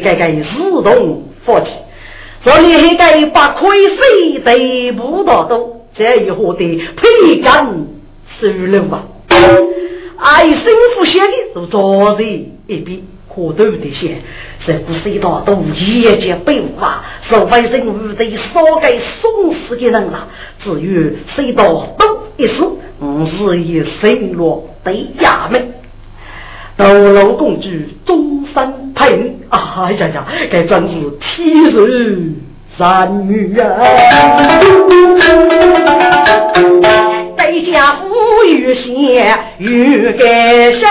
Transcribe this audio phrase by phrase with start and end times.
[0.00, 1.70] 该该自动放弃。
[2.42, 6.64] 所以还该把亏水得不到都，这以后的
[6.96, 7.52] 培根
[8.40, 9.04] 收了吧。
[10.18, 10.56] 爱心
[10.96, 13.00] 福写的都坐在一边。
[13.32, 14.16] 可都的些，
[14.66, 20.26] 这不是一道都业界被挖，是为人物的少给送死的人了。
[20.58, 22.56] 至于谁道都一事，
[22.98, 25.74] 我是以生落对衙门，
[26.80, 27.68] 斗罗公主
[28.06, 29.36] 终身配。
[29.50, 32.34] 哎呀呀，该真是天人
[32.78, 33.66] 三女啊！
[37.36, 40.82] 在家富裕些，欲改生。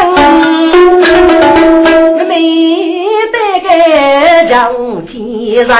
[2.28, 2.32] 没
[3.32, 3.68] 得个
[4.48, 4.54] 叫
[5.12, 5.74] 天人，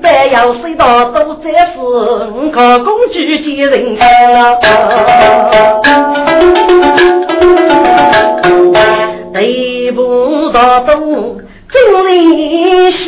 [0.00, 1.76] 不要谁到都在是
[2.52, 4.60] 靠工具接人了。
[9.32, 11.36] 对不到都
[11.70, 12.98] 真理些，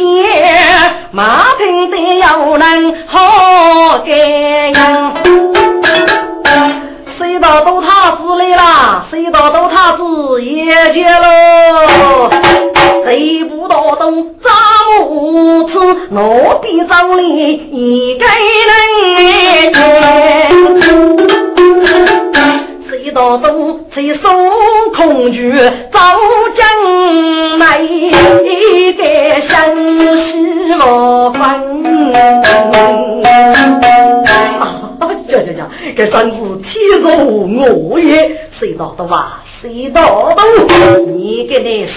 [1.12, 4.12] 马平得要能好干。
[7.18, 9.06] 谁道都他子来啦？
[9.10, 12.30] 谁道都他子也结喽？
[13.06, 14.50] 谁不到东找
[15.06, 15.78] 无此，
[16.12, 18.30] 我必找你一个人。
[23.10, 24.22] 谁道东吹送
[24.94, 25.52] 空军
[25.90, 26.00] 找
[26.56, 29.02] 将来，一个
[29.48, 29.74] 相
[30.14, 31.40] 思莫分。
[35.26, 35.60] 这这这，
[35.96, 37.08] 这算是天助
[37.88, 39.40] 我也，谁道的哇？
[39.60, 41.00] 谁道的？
[41.00, 41.92] 你给你死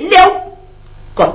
[0.00, 0.16] 定了！
[1.14, 1.30] 哥，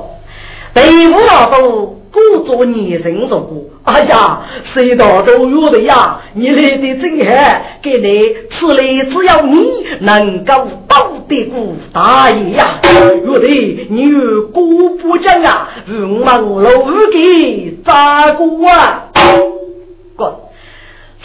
[0.73, 3.63] 对不老多，不做女人做过。
[3.83, 4.41] 哎呀，
[4.73, 6.21] 谁道都有的呀！
[6.33, 12.79] 你来的真好，给你此来只要你能够保得过大爷呀！
[13.25, 13.47] 有的
[13.89, 14.11] 你
[14.53, 19.09] 姑不讲啊，五忙六给咋过啊？
[20.17, 20.39] 哥。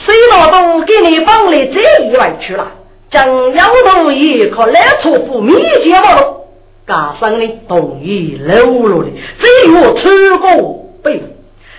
[0.06, 2.70] 谁老都给你放了这一万去了？
[3.10, 6.43] 将要头也可来错付米钱不喽？
[6.86, 11.22] 加上呢同意流落的，只有出过背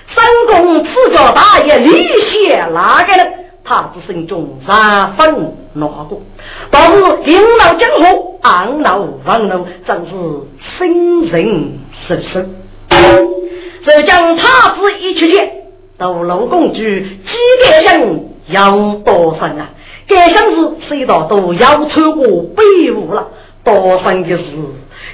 [0.08, 3.24] 三公赐教大爷李显哪个呢？
[3.64, 6.22] 他之心中三分难过，
[6.70, 10.12] 倒是领导江湖，暗老王老，真是
[10.78, 12.56] 心人深深。
[13.84, 15.52] 这将他子一去见。
[15.98, 19.70] 斗罗公主几个人要多生啊？
[20.08, 23.28] 该想是谁道都要穿过北屋了。
[23.64, 24.44] 多生的事，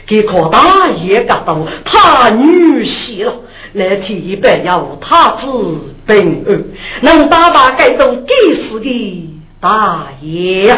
[0.08, 3.34] 给可大爷感到他女婿了。
[3.74, 6.62] 来提白要他子本儿，
[7.00, 8.34] 能打把该都给
[8.68, 9.30] 死的
[9.62, 10.78] 大爷呀！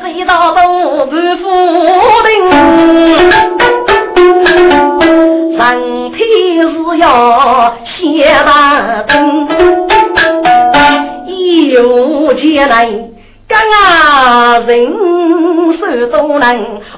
[0.00, 1.42] 谁道都不服
[2.22, 2.30] 定。
[5.58, 6.18] 人体
[6.62, 9.48] 是要写大灯，
[11.72, 12.88] 有钱来
[13.54, 14.68] 干啊人
[15.78, 15.80] 手
[16.10, 16.44] 都能，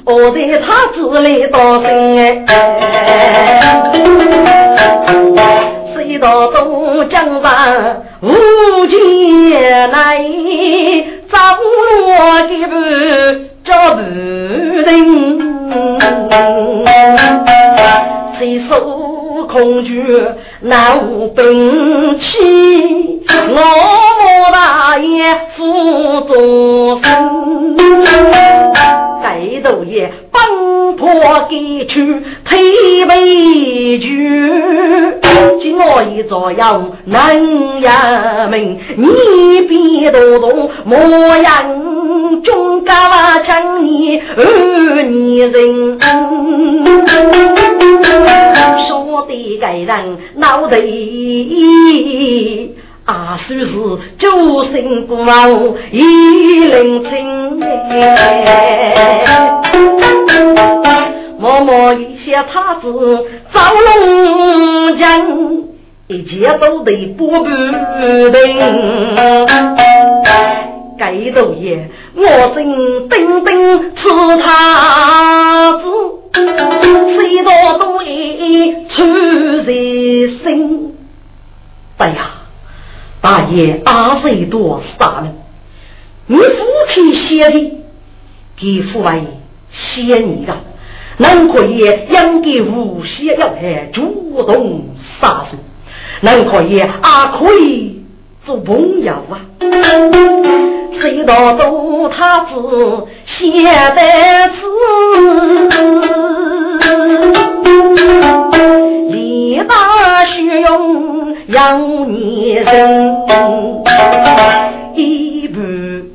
[0.07, 1.87] 我在他子里多心
[2.47, 2.51] 哎，
[5.95, 7.51] 谁道都讲吧，
[8.23, 8.33] 无
[8.87, 10.25] 钱来
[11.31, 11.37] 找
[12.07, 12.09] 我
[12.49, 12.75] 的不
[13.63, 14.89] 找不人。
[18.39, 18.71] 谁受
[19.47, 20.05] 恐惧
[20.61, 22.25] 难无兵器，
[23.49, 23.57] 我
[24.53, 25.25] 大爷
[25.57, 27.77] 负重身，
[29.23, 31.07] 盖头爷奔波
[31.49, 34.43] 给去推背举，
[35.61, 40.97] 今我一朝要能衙门，你别多动模
[41.39, 42.95] 样，中高
[43.45, 45.99] 强你二女人。
[48.89, 52.75] 说的一个人脑袋一
[53.05, 55.49] 二是时就生不老
[55.93, 56.01] 一
[56.65, 57.61] 零情
[61.39, 62.93] 默默一些他子
[63.53, 63.61] 走
[64.07, 65.65] 龙江
[66.09, 69.76] 一切都得不得定。
[70.97, 70.99] 定。
[70.99, 74.09] 该头爷，我正等等吃
[74.43, 75.85] 他子。
[76.33, 80.95] 谁道东里出人心。
[81.99, 82.31] 哎呀，
[83.21, 85.35] 大爷大岁多杀人，
[86.27, 86.45] 你父
[86.93, 87.73] 亲写的，
[88.57, 89.23] 给父为
[89.73, 90.55] 写你的，
[91.19, 94.89] 能可以养给无邪要害，主动
[95.21, 95.59] 杀生，
[96.21, 98.05] 能可以啊可以
[98.45, 99.41] 做朋友啊。
[101.01, 104.01] 谁道都他子写的
[104.55, 104.61] 字，
[109.11, 113.15] 力大虚用要你人，
[114.95, 115.61] 一步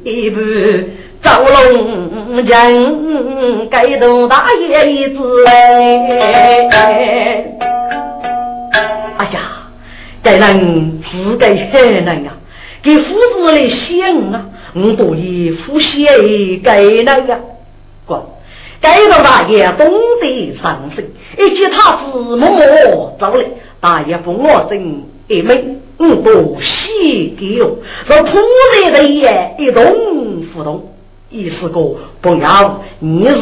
[0.03, 0.39] 一步
[1.21, 5.45] 走龙人，盖头大爷一字。
[9.17, 9.39] 哎呀，
[10.23, 12.31] 这人自该很人呀，
[12.81, 13.03] 给夫
[13.35, 14.45] 子来想啊。
[14.73, 16.05] 我多以呼吸
[16.57, 17.39] 给那个，
[18.05, 18.19] 滚！
[18.79, 21.05] 该到大爷懂得上升，
[21.37, 23.45] 一见他子默默走来，
[23.79, 27.77] 大爷不我真一枚，我多喜给我，
[28.07, 28.37] 说突
[28.83, 29.83] 然的也一动
[30.51, 30.93] 不动，
[31.29, 31.79] 意思个
[32.21, 33.35] 不要，你是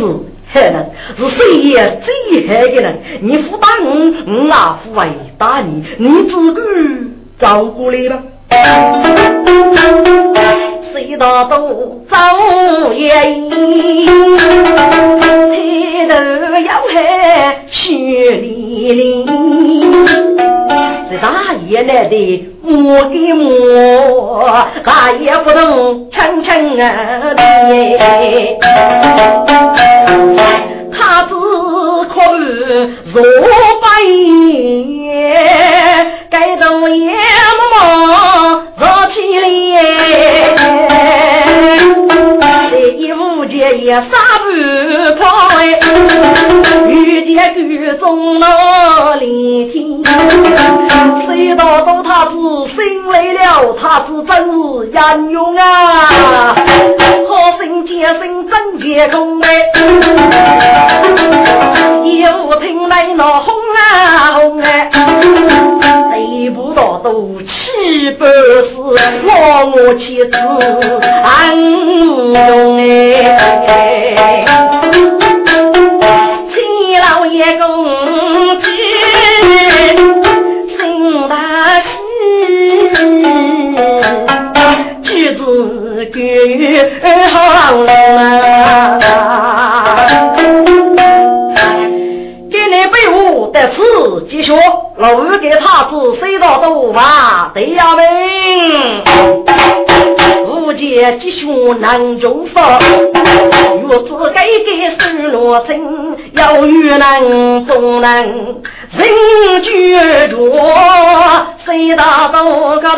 [0.48, 3.90] 害人，是谁也最害的人，你不打我，
[4.28, 6.62] 我啊不会打你，你自个
[7.40, 8.22] 照顾你吧。
[11.02, 12.16] 一道都走
[12.94, 15.26] 也一，抬
[16.08, 16.14] 头
[16.66, 16.94] 要看
[17.70, 17.88] 雪
[18.32, 19.26] 里里，
[21.10, 22.14] 这大爷来的
[22.62, 24.50] 摸给摸，
[24.86, 26.84] 大爷不懂轻轻的，
[70.60, 71.19] 哦哦哦
[102.30, 102.54] 凶难中福，
[103.88, 104.70] 若子改改
[105.00, 105.70] 失落成，
[106.34, 107.22] 要遇难
[107.66, 108.32] 终难人
[109.64, 110.54] 居住，
[111.66, 112.46] 谁大都
[112.80, 112.98] 个老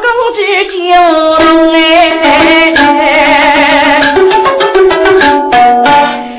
[0.00, 0.38] 公之
[0.70, 0.74] 救
[1.74, 1.76] 哎，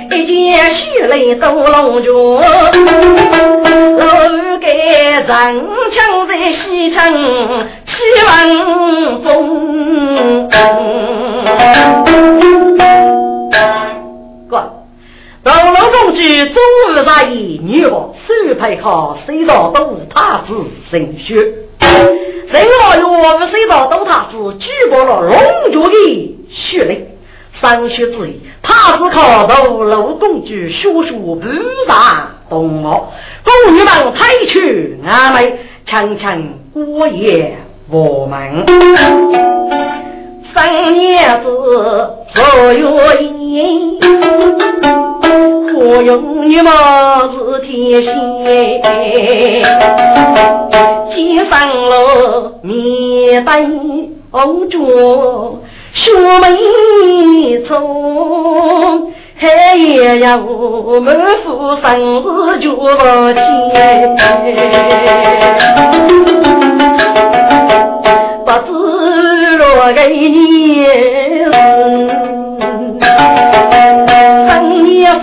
[0.09, 2.39] 一见血泪都笼住，
[3.99, 4.03] 老
[4.59, 4.67] 给
[5.11, 6.99] 人枪在西城
[7.85, 7.93] 七
[8.25, 8.31] 万
[9.23, 9.29] 中。
[16.03, 16.61] 公主中
[16.93, 20.53] 日大义，女我手配好，谁道都他子
[20.91, 21.35] 神学。
[21.39, 27.07] 人老爷我们谁道都他子举报了龙族的血泪。
[27.61, 31.41] 三学之意，他子靠道路公主叔叔不
[31.87, 33.13] 上动我，
[33.45, 36.43] 宫女们抬去阿妹，强强
[36.73, 37.55] 过夜
[37.89, 38.65] 我们。
[40.53, 41.47] 三年子
[42.33, 43.99] 坐月衣，
[45.75, 46.69] 我用你么
[47.33, 48.13] 是天仙？
[51.09, 51.15] 肩
[51.49, 51.53] 上
[51.89, 53.65] 了面带
[54.31, 54.81] 红妆，
[55.93, 56.03] 秀
[56.41, 56.47] 眉
[57.67, 57.69] 粗，
[59.35, 59.43] 还
[60.19, 61.83] 要满腹生
[62.21, 62.87] 日就不
[63.33, 64.15] 钱，
[68.45, 68.71] 不知。
[69.75, 70.85] 我给你，
[74.47, 74.51] 生
[74.87, 75.15] 也是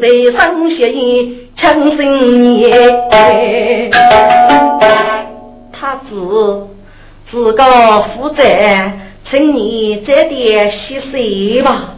[0.00, 0.92] 得生些
[1.56, 3.90] 强心年，
[5.72, 6.66] 他自
[7.30, 7.62] 自个
[8.14, 8.42] 负责，
[9.30, 11.94] 请你这点息水吧，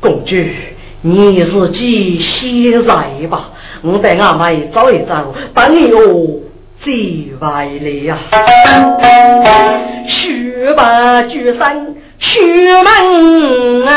[0.00, 0.36] 公主，
[1.02, 3.50] 你自己先来吧，
[3.82, 6.40] 我带阿妹走一走，等你哦。
[6.78, 8.18] 最外来呀，
[10.06, 11.86] 十八举山
[12.20, 12.28] 出
[12.84, 13.90] 门啊，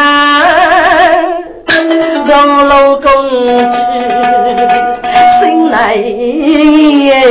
[2.27, 3.75] 让老公子
[5.41, 7.21] 生来耶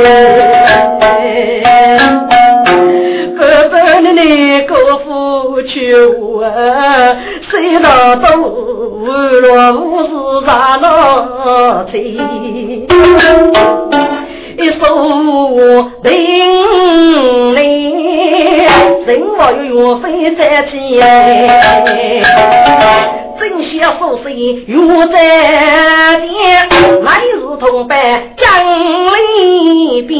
[3.37, 6.41] 哥的那个夫妻五
[7.49, 12.19] 谁道都无若无事三了起
[14.57, 16.09] 一说我的
[19.05, 20.69] 生活有缘分在天
[23.49, 24.29] 正下手势
[24.67, 26.69] 如在天，
[27.03, 28.47] 来日同伴将
[29.17, 30.17] 离别。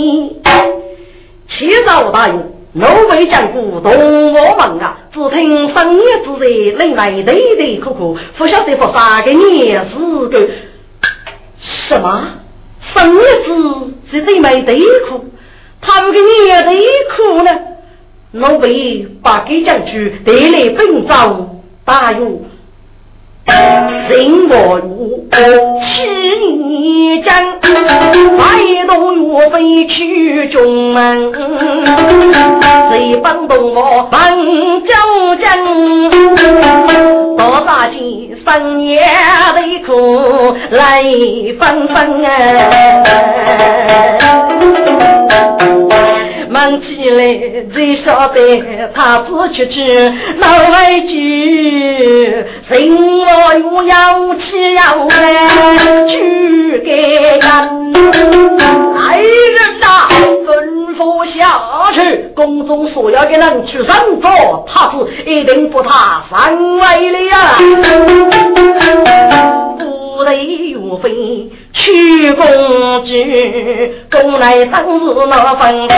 [1.48, 4.98] 七朝大勇，老辈讲古同我们啊！
[5.14, 10.50] 只听深夜之人内外对对哭哭，不晓得发啥个年事个？
[11.60, 12.30] 什么？
[12.96, 13.52] 深夜之
[14.10, 15.24] 是对没对哭？
[15.82, 16.80] 他们个年对
[17.16, 17.52] 哭呢？
[18.32, 22.49] 老辈把给将军带来本朝大勇。
[24.10, 25.22] 人我如
[25.82, 25.88] 七
[26.48, 27.30] 年将，
[27.62, 28.42] 百
[28.88, 28.94] 动
[29.30, 31.32] 我飞去中门，
[32.92, 34.20] 谁帮动我帮
[34.82, 34.94] 九
[35.42, 35.48] 江？
[37.38, 38.98] 多大几三年
[39.56, 41.02] 的苦来
[41.60, 42.28] 分分啊！
[46.82, 47.22] 起来，
[47.74, 48.38] 才晓得
[48.94, 49.86] 他自去去
[50.38, 55.14] 老外去，人我又要起要来
[56.08, 56.92] 去给
[57.40, 57.40] 人。
[58.96, 59.86] 来人呐，
[60.46, 60.48] 吩
[60.96, 61.38] 咐下
[61.94, 61.98] 去，
[62.36, 64.96] 宫中所要的人去上座，他是
[65.26, 67.38] 一定不他上位了呀。
[70.20, 71.50] 不得岳飞。
[71.72, 72.46] 去公
[73.06, 75.98] 举，公来当日那分分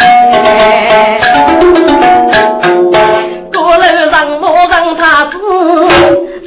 [0.00, 1.18] 哎，
[3.50, 5.32] 过楼上我让他子，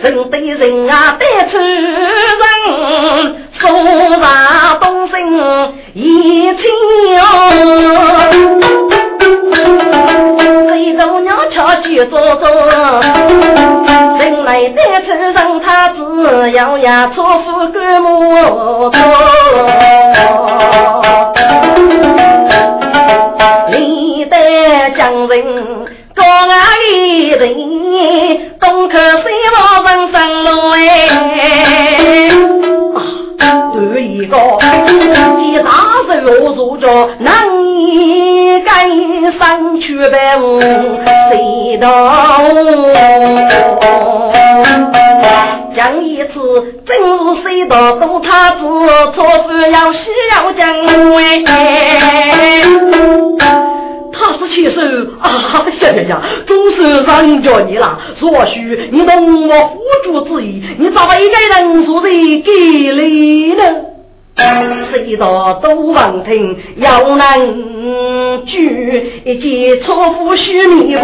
[0.04, 2.46] 人对人啊得出人，
[3.58, 3.68] 说
[4.22, 6.62] 啥东生一清
[10.70, 12.48] 谁都鸟巧去做做，
[14.20, 15.34] 人来得出人
[15.98, 19.00] 子，咬牙错付干木头。
[23.72, 25.44] 历代将人
[26.16, 26.56] 高雅
[26.94, 27.42] 一人，
[28.60, 29.24] 东可西
[29.54, 30.78] 望人生路哎，
[33.74, 34.38] 对一个
[35.38, 35.68] 几大
[36.24, 36.86] 手做着
[37.20, 37.34] 难
[37.66, 40.60] 一根上去白雾
[41.30, 41.88] 谁道？
[45.78, 46.34] 讲一次，
[46.88, 48.64] 真是谁道都他子，
[49.14, 50.68] 错事要西要讲
[51.16, 51.44] 哎。
[54.12, 54.82] 他是起手
[55.22, 55.30] 啊！
[55.80, 58.00] 呀呀呀，总是让着你了。
[58.20, 62.10] 或许你懂我辅助之意，你咋一个人说的
[62.42, 62.52] 给
[62.94, 63.64] 力呢？
[64.92, 71.02] 谁道都闻听要能举一件错夫须弥不？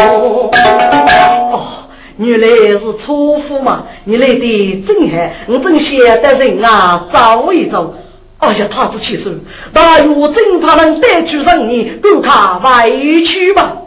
[0.00, 1.85] 哦，
[2.18, 3.84] 原来是错夫嘛！
[4.04, 7.94] 你来的真好，我真想带人啊走一走。
[8.38, 9.40] 哎呀，他是气死！
[9.72, 12.90] 大约真怕能带去人你够他回
[13.24, 13.78] 去吧？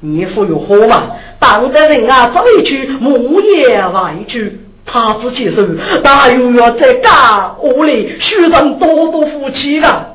[0.00, 1.12] 你夫有火嘛？
[1.38, 4.60] 当得人啊走一去，木也委屈。
[4.84, 5.78] 他是气死！
[6.02, 10.06] 大约要在家屋里许人多多福气啊！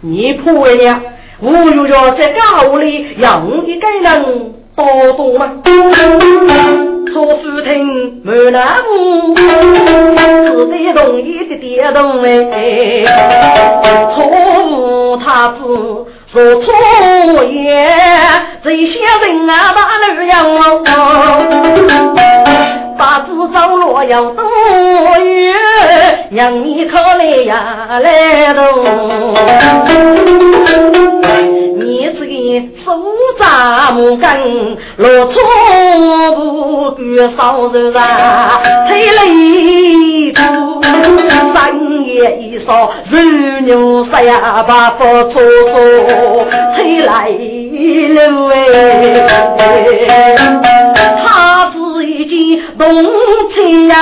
[0.00, 1.02] 你婆娘，
[1.40, 5.52] 我又要在家屋里养一个人多多吗？
[7.12, 13.04] 错夫听满南屋，只得容易的点动哎。
[14.14, 14.24] 错
[14.64, 15.58] 误他子
[16.32, 16.72] 说错
[17.44, 17.86] 言，
[18.64, 20.32] 这些人啊把路要
[22.96, 24.42] 把子走路要多
[25.20, 25.54] 远，
[26.30, 28.62] 让你可来呀来动。
[32.12, 32.30] 你这个
[32.84, 32.92] 手
[33.38, 34.28] 扎木根，
[34.96, 35.32] 落错
[36.36, 37.00] 不管
[37.36, 40.42] 少人啊，吹了一口，
[41.54, 43.18] 三夜一烧，肉
[43.64, 50.36] 牛杀呀把不搓搓，吹来了哎，
[51.24, 51.76] 他是
[52.06, 52.82] 一件动
[53.54, 53.94] 情人，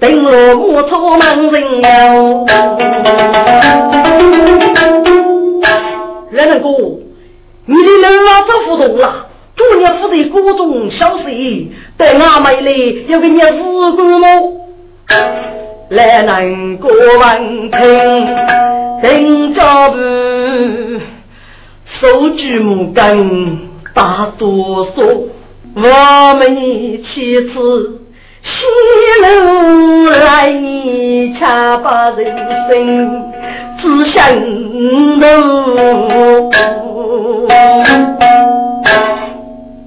[0.00, 1.82] 等落木错门人
[6.38, 6.68] 来人哥，
[7.66, 9.26] 你的人啊走不动了，
[9.56, 11.24] 昨年负责各种小事，
[11.96, 12.70] 带俺妹来
[13.08, 13.60] 要给你日
[13.96, 14.24] 过么？
[15.88, 17.80] 来人哥闻听，
[19.02, 19.96] 听着不？
[22.00, 23.58] 手举木杆
[23.92, 25.24] 大哆嗦，
[25.74, 27.97] 我们妻子
[28.42, 28.50] 西
[29.22, 29.26] 楼
[30.10, 30.52] 来
[31.38, 32.36] 恰把人
[32.68, 33.24] 生。
[33.80, 34.34] 只想
[35.20, 35.24] 奴。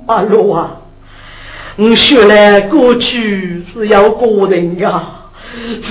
[0.05, 0.77] 阿罗啊，
[1.77, 5.29] 我学来过去是要过人啊，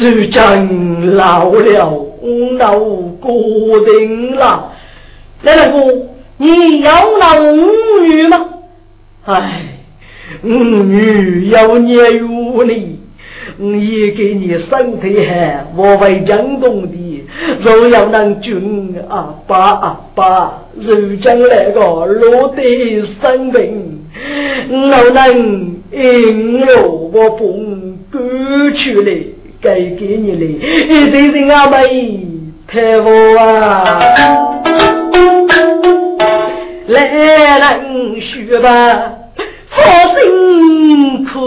[0.01, 4.73] 如今老了，我老过人了。
[5.43, 7.71] 奶奶姑，你要那五
[8.03, 8.47] 女吗？
[9.27, 9.63] 哎，
[10.43, 12.27] 五女要年有
[12.65, 12.99] 你，
[13.59, 15.33] 也给你身体好，
[15.77, 17.25] 我会讲动的。
[17.63, 24.01] 若要能君阿爸阿爸，如今那个落地生命，
[24.71, 25.21] 我能
[25.93, 28.21] 引路我蹦过
[28.77, 29.11] 去了，
[29.61, 32.27] 该给你的，一定是阿妹
[32.67, 34.01] 太我啊。
[36.87, 38.69] 来人学吧，
[39.69, 39.83] 好
[40.17, 41.39] 辛苦，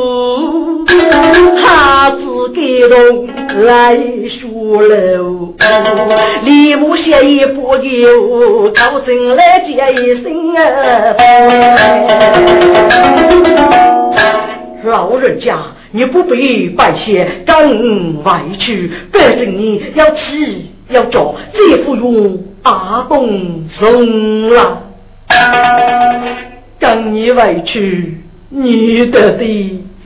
[1.61, 2.21] 他自
[2.53, 3.27] 感动
[3.63, 3.95] 来
[4.27, 5.53] 说喽。
[6.43, 10.61] 李母写一不由，高进来接一声啊！
[14.83, 15.57] 老人家，
[15.91, 24.83] 你不必拜谢，跟外去，反正你要吃要着，这不用阿公送了。
[26.79, 28.17] 跟你回去，
[28.49, 29.45] 你得的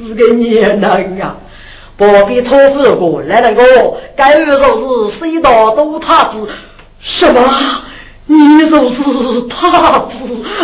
[0.08, 0.84] 是个年人
[1.22, 1.36] 啊！
[1.98, 3.64] 不必错事过来人个，
[4.16, 6.48] 该说是谁道都他子？
[7.00, 7.42] 什么？
[8.28, 8.96] 你说是
[9.50, 10.14] 他子？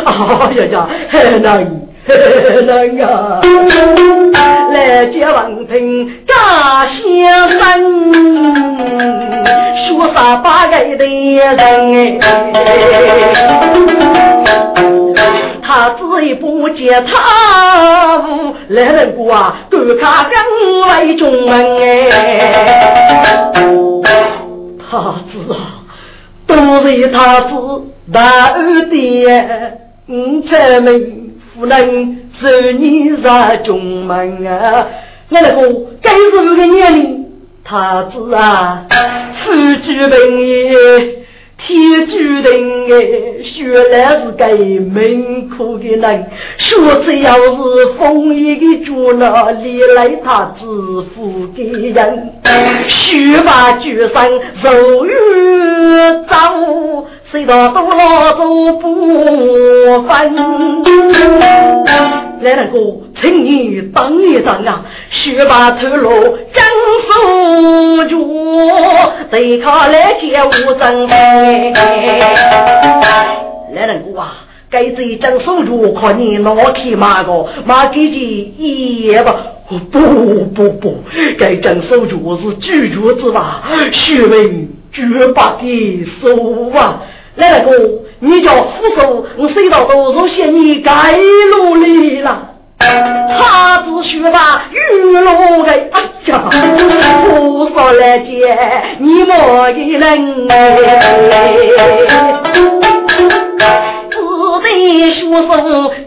[0.06, 0.12] 哎
[0.54, 1.66] 呀呀，很难，
[2.06, 3.42] 很难啊！
[4.74, 6.34] 来接王平家
[6.86, 7.02] 先
[7.60, 7.60] 生，
[9.88, 12.20] 说啥八个的人
[15.66, 20.34] 他只一不接他无来人过啊，赶他更
[21.08, 22.10] 为中门哎。
[24.92, 25.00] 他
[25.32, 25.56] 子啊，
[26.46, 27.54] 都是他子
[28.14, 32.48] 大二爹，五才门夫人受
[32.78, 33.18] 你入
[33.64, 34.86] 中门啊。
[35.30, 35.64] 来人过，
[36.02, 37.26] 该是个年龄，
[37.64, 38.86] 他子啊，
[39.44, 40.12] 夫妻朋
[40.70, 41.23] 友。
[41.66, 42.52] 天注定
[42.94, 42.96] 哎，
[43.58, 46.26] 原来是个命苦的人。
[46.58, 50.66] 说只要是封一个住那里来，他致
[51.16, 52.34] 富的人，
[52.90, 54.14] 须把举身
[54.62, 55.10] 受于
[56.30, 58.44] 遭，谁道都老走
[58.82, 58.86] 不
[60.08, 60.36] 分。
[62.44, 62.78] 来人哥，
[63.22, 64.84] 请你等一等啊！
[65.10, 66.10] 须把头颅
[66.54, 66.66] 将
[67.08, 68.20] 手住，
[69.32, 71.08] 对他来接无争。
[73.74, 74.34] 来人哥啊，
[74.70, 79.36] 该这将手住，看你拿去马个马给几一吧？
[79.70, 79.80] 不
[80.54, 80.96] 不不，
[81.40, 87.02] 该将手住是居住之法，学问绝不给手啊！
[87.38, 88.03] 来人哥。
[88.26, 90.92] 你叫扶手，我谁道都是嫌你该
[91.58, 92.52] 努力了。
[92.80, 94.78] 他只学把玉
[95.12, 95.90] 龙哎
[96.28, 96.50] 呀，
[97.26, 98.58] 扶手来接
[99.00, 100.48] 你莫一人
[104.10, 104.18] 只
[104.64, 104.72] 得
[105.12, 105.52] 学手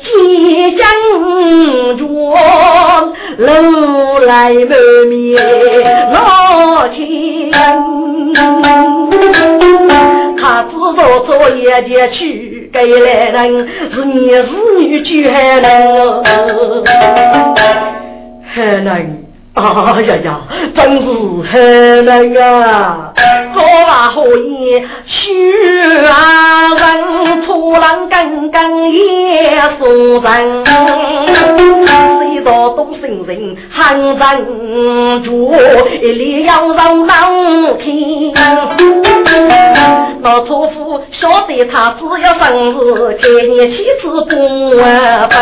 [0.01, 0.07] 即
[0.75, 0.81] 将
[1.99, 2.03] 着，
[3.37, 4.71] 楼来满
[5.11, 5.15] 面
[6.13, 7.53] 老天。
[10.67, 14.43] 他知道做业界去，该来人是你是
[14.79, 16.25] 女婿还能，
[18.45, 18.91] 还能。
[19.55, 20.41] 啊呀呀，
[20.75, 21.07] 真是
[21.51, 23.13] 很难啊！
[23.55, 25.51] 好话好言，虚
[26.07, 29.89] 啊人，粗人刚刚也说
[30.21, 30.65] 人，
[32.37, 35.51] 谁道懂心人喊人主，
[36.03, 38.35] 一里要让人听。
[40.21, 45.35] 老祖父晓得他只要生日，千年七次不完分。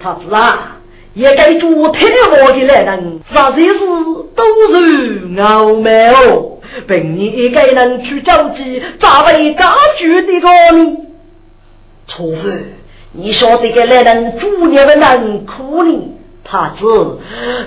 [0.00, 0.78] 他子啊，
[1.12, 3.80] 也该做太王的来人，啥些事
[4.34, 6.52] 都是傲慢哦。
[6.86, 10.96] 本你一个人去交际，咋会家居的个呢？
[12.06, 12.62] 错子，
[13.14, 16.14] 你晓得个男人主业的难苦呢？
[16.44, 17.18] 他子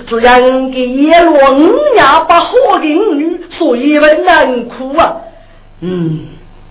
[0.06, 1.60] 只因给叶落五
[1.94, 5.16] 娘把好的女，所以问难苦啊。
[5.80, 6.20] 嗯，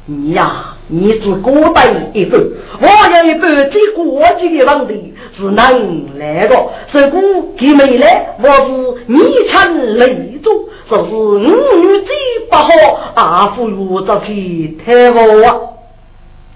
[0.05, 0.73] 你呀。
[0.89, 2.39] 你只孤单一半，
[2.79, 6.55] 我有一半最国际的问题是能来的。
[6.93, 7.21] 如果
[7.59, 9.17] 他没来，我是你
[9.49, 12.15] 强累主，就是五女最
[12.49, 12.69] 不好，
[13.15, 15.59] 阿父又着去太我啊。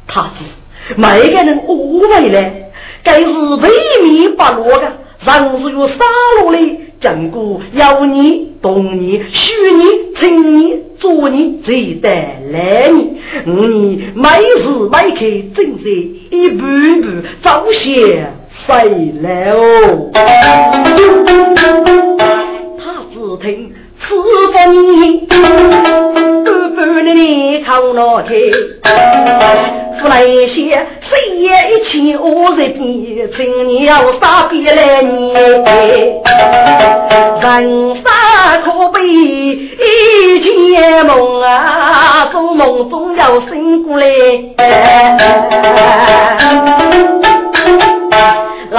[0.08, 0.46] 他是
[0.96, 2.72] 每个人误会来，
[3.04, 3.70] 该是为
[4.04, 4.92] 民不落的，
[5.26, 5.96] 人是有杀
[6.42, 6.58] 戮的，
[7.02, 10.92] 经过要你、懂你、许你、听你。
[11.02, 12.08] 做你最得
[12.52, 13.18] 来你，
[13.48, 14.30] 五年每
[14.62, 15.20] 时每刻
[15.56, 15.90] 正在
[16.30, 16.62] 一步
[17.02, 17.08] 步
[17.42, 17.84] 走向
[18.68, 20.12] 谁来哦？
[22.78, 24.04] 他只听此
[24.54, 25.28] 番言，
[26.82, 28.30] 半半的你靠脑袋。
[30.02, 35.54] 出来些，谁也一起我在边，请你要傻逼来你，人
[37.44, 38.04] 生
[38.64, 44.08] 可悲一件梦啊，做梦总要醒过来。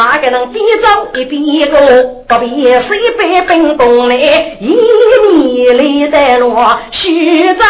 [0.02, 1.78] 哪个能边走一边过？
[2.26, 4.16] 隔壁水杯冰冻来，
[4.58, 4.76] 一
[5.30, 6.56] 米里的路
[6.90, 7.62] 虚真是。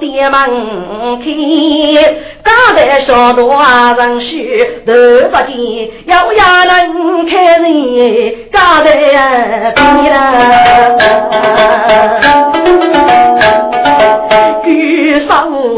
[0.00, 0.38] 店门
[1.20, 1.26] 开，
[2.42, 3.62] 刚在小多
[3.98, 4.92] 人许头
[5.30, 5.52] 发尖，
[6.06, 10.16] 要要能看人，刚在边了。
[15.22, 15.34] 举手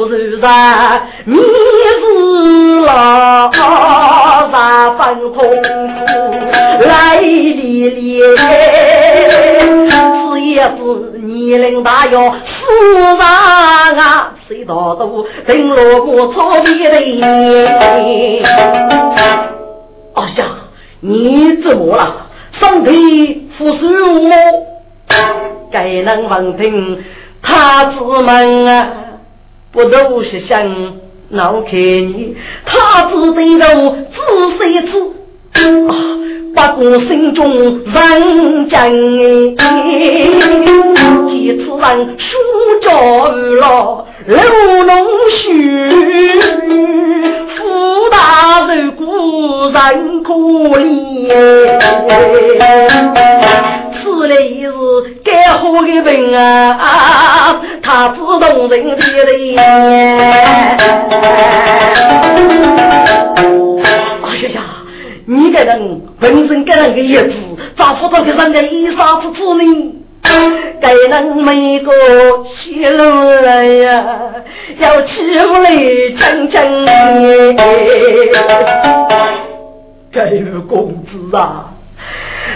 [0.08, 4.50] 如山，面是老，三
[4.96, 5.42] 分痛苦
[6.86, 8.42] 来历历，是
[10.40, 10.72] 也是。
[11.24, 12.52] 年龄大哟，四
[13.14, 13.26] 万
[13.98, 16.96] 啊，谁道都等落过草地的。
[20.14, 20.44] 哎呀，
[21.00, 22.28] 你怎么了？
[22.52, 24.30] 身体不舒服？
[25.72, 27.02] 该能闻听
[27.42, 28.86] 他子们啊，
[29.74, 30.64] 不都是想
[31.30, 32.36] 闹开你？
[32.64, 34.16] 他只对头仔
[34.56, 34.92] 细吃
[35.88, 35.92] 啊。
[36.54, 38.78] 不过心中认真，
[41.28, 42.24] 几次人书
[42.80, 42.86] 教
[43.26, 44.38] 了刘
[44.84, 44.94] 龙
[45.42, 45.42] 须，
[47.56, 47.58] 福
[48.12, 48.14] 大
[48.60, 49.02] 寿古
[49.72, 50.30] 人可
[50.78, 50.88] 怜，
[54.14, 54.70] 此来是
[55.24, 59.56] 该好的病啊，他自动人的嘞。
[59.56, 59.62] 哎
[64.42, 64.58] 呀呀！
[65.26, 67.32] 你个人本身个人的叶子，
[67.76, 69.94] 咋不到个人的衣裳之处呢？
[70.80, 71.92] 该人每个
[72.46, 74.32] 泄露来呀，
[74.78, 76.84] 要欺负你讲讲
[80.10, 81.73] 该位公子啊，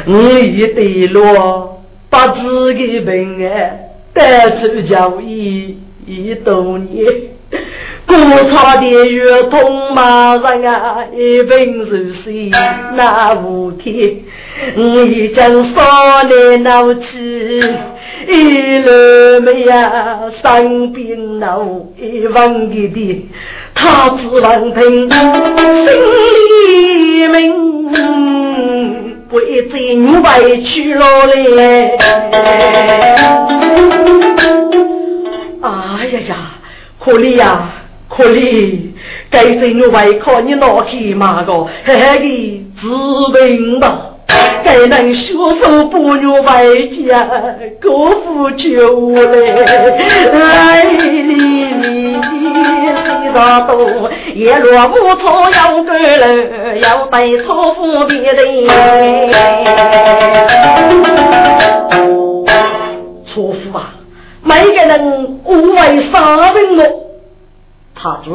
[0.06, 3.50] 我一对落把自己病啊
[4.12, 7.04] 带出教义一多年。
[8.06, 8.14] 古
[8.50, 12.50] 草的月通马人啊，一本书写
[12.94, 14.16] 那五天，
[14.76, 17.60] 我已经少年老气，
[18.26, 21.62] 一路没呀生病恼，
[21.98, 23.28] 一忘记的
[23.74, 25.18] 他只问听心
[26.66, 27.92] 里明，
[29.30, 31.96] 为真委屈了嘞。
[35.60, 36.36] 哎呀呀，
[36.98, 37.72] 可怜呀！
[38.08, 38.78] 可怜，
[39.30, 42.86] 该是我为靠你拿去嘛个，嘿嘿治
[43.34, 44.04] 病吧。
[44.64, 47.28] 该能学手不女为家，
[47.82, 52.16] 过富求来，来里里
[53.38, 54.10] 谁道多？
[54.34, 55.48] 一落不错。
[55.50, 57.74] 要个人，要被错。
[57.74, 58.66] 付别人。
[63.26, 63.52] 错。
[63.52, 63.94] 付啊！
[64.42, 65.76] 每个人无为
[66.12, 66.84] 杀人么？
[67.94, 68.30] 他只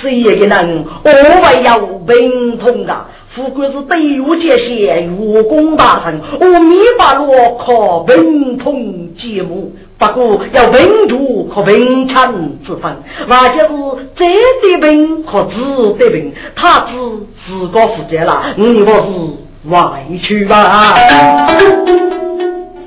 [0.00, 12.32] 是一个人，我为要文通的，富贵是对我这些武功大成，我没法落靠文通节目，不过要文读和文强
[12.64, 12.96] 之分，
[13.28, 16.96] 那就是这的文和字的文，他只
[17.44, 21.06] 自个负责了，你我是外去吧。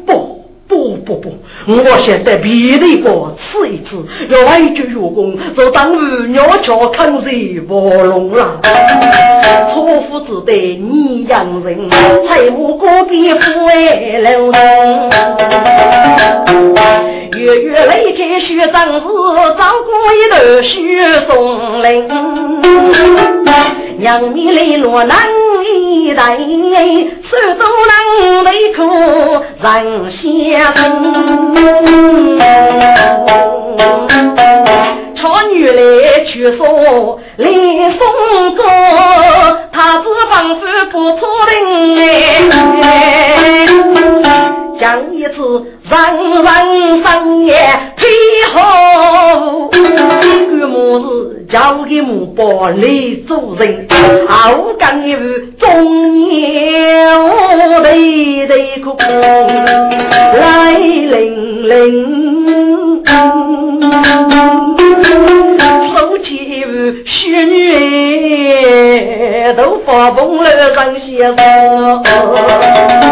[0.08, 8.60] 不不不不，我现在比你过吃一次，要外举月功，就当于鸟雀看谁卧龙了。
[9.74, 14.60] 错夫只得你养人，财务隔壁富哎楼月
[17.44, 19.08] 月来开学生子，
[19.58, 20.72] 照顾一头雪
[21.28, 21.32] 松
[21.84, 21.88] 林。
[23.98, 25.18] 娘你泪落难
[25.64, 28.80] 一代，手都能泪苦
[29.62, 29.66] 人
[30.12, 30.22] 相
[30.74, 30.78] 逢。
[35.16, 35.22] 巧
[35.54, 35.80] 女来
[36.26, 36.62] 去说
[37.38, 38.02] 来送
[38.56, 38.62] 歌，
[39.72, 41.54] 他子仿佛不错人
[44.84, 45.32] 讲一次
[45.90, 45.94] 人
[46.44, 46.54] 人
[47.06, 47.54] 生也
[47.96, 48.04] 配
[48.54, 48.60] 好，
[49.72, 49.80] 干
[50.68, 51.06] 么事
[51.50, 52.84] 交给母宝来
[53.26, 53.88] 做人，
[54.28, 55.22] 好干一副
[55.58, 56.74] 中年
[57.82, 63.06] 对泪哭来淋淋，
[65.96, 66.66] 手起
[67.06, 73.03] 血女都发疯了，让先生。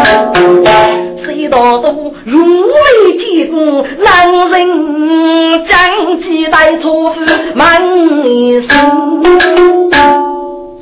[2.24, 7.20] 如为结果，男人将几代错夫
[7.54, 9.22] 满一生。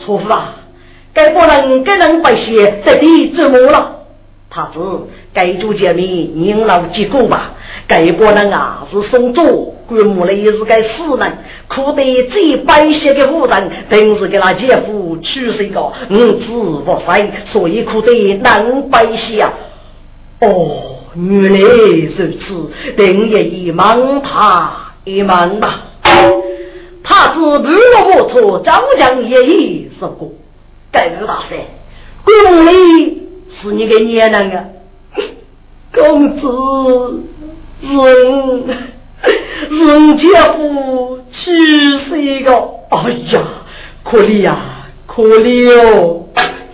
[0.05, 0.57] 错夫啊！
[1.13, 3.97] 该不能给人白血，在地折磨了。
[4.49, 4.81] 他子
[5.33, 6.03] 该做姐妹，
[6.35, 7.53] 年老结果吧。
[7.87, 9.43] 该不能啊，是送走，
[9.89, 16.47] 棺木里是该死人，苦得最白血的夫人，平时给他姐夫娶是一个五子
[16.85, 19.53] 不生，所以苦得难白血啊。
[20.41, 25.85] 哦，原来如此，定也一忙他一忙吧。
[27.03, 30.31] 他子不落不错，张将也已说过。
[30.93, 31.59] 盖个大山，
[32.25, 34.65] 公里是你的娘娘啊！
[35.95, 37.23] 公子，
[37.81, 38.65] 人
[39.71, 42.53] 人家夫娶是一个，
[42.91, 43.43] 哎呀，
[44.05, 44.59] 可怜呀，
[45.07, 46.20] 可怜哦！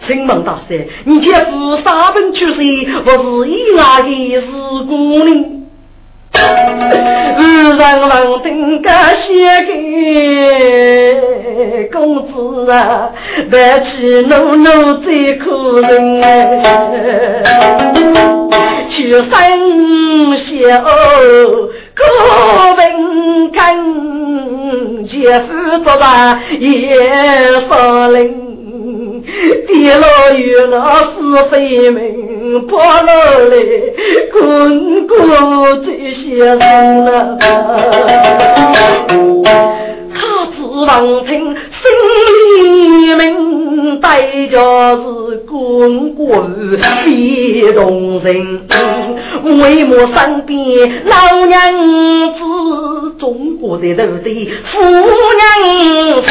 [0.07, 2.55] 请问大山，你姐夫三本去世，
[3.05, 3.11] 不
[3.45, 4.47] 是意外的事
[4.87, 5.31] 故呢？
[6.37, 7.43] 二
[7.73, 9.73] 人郎登个写给
[11.91, 13.11] 公子啊，
[13.51, 13.87] 白起
[14.29, 17.43] 怒怒最可人哎，
[18.91, 19.27] 去生
[20.39, 20.47] 小
[21.95, 22.01] 高
[22.77, 25.47] 文根，姐夫
[25.85, 26.69] 做吧也
[27.69, 28.66] 少林。
[29.67, 31.15] 跌落雨那是
[31.51, 33.95] 非命，破了嘞，
[34.33, 35.17] 滚滚
[35.85, 36.59] 这些人
[37.05, 37.37] 呐。
[40.19, 40.19] 他
[40.57, 41.57] 只望听心
[42.59, 44.07] 里明，带
[44.49, 44.55] 着
[44.97, 48.27] 是滚滚别动人。
[49.45, 50.57] 为么身边
[51.05, 51.55] 老娘
[52.33, 52.39] 子，
[53.19, 54.81] 中国的都得夫
[55.39, 56.23] 娘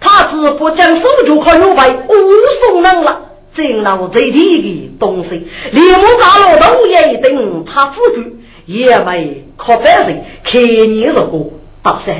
[0.00, 3.20] 他只不将手就可有为无送人了，
[3.54, 12.16] 真老最低的东西，连木大老都也等他自己也没可别人看你如果大三，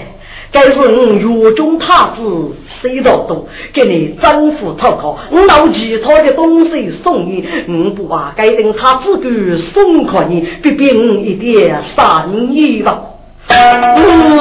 [0.52, 13.02] 该是我狱中太子谁道多，给你丈夫讨好，我拿其他的东西送你，我不话该等他自己送给你，别别我一点善意吧。
[13.48, 13.50] 无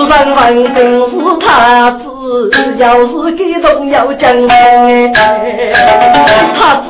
[0.07, 0.39] 人问
[0.73, 1.13] 定是
[1.45, 2.03] 他子，
[2.77, 5.11] 要是感动要讲哎，
[6.55, 6.89] 他子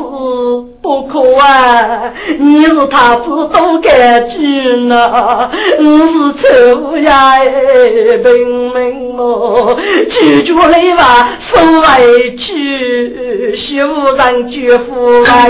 [0.82, 2.13] 不可啊！
[2.38, 7.39] 你是他子都该知呢，我是丑呀
[8.24, 9.78] 平民么？
[10.10, 15.47] 拒绝你吧，受委屈，修上绝夫来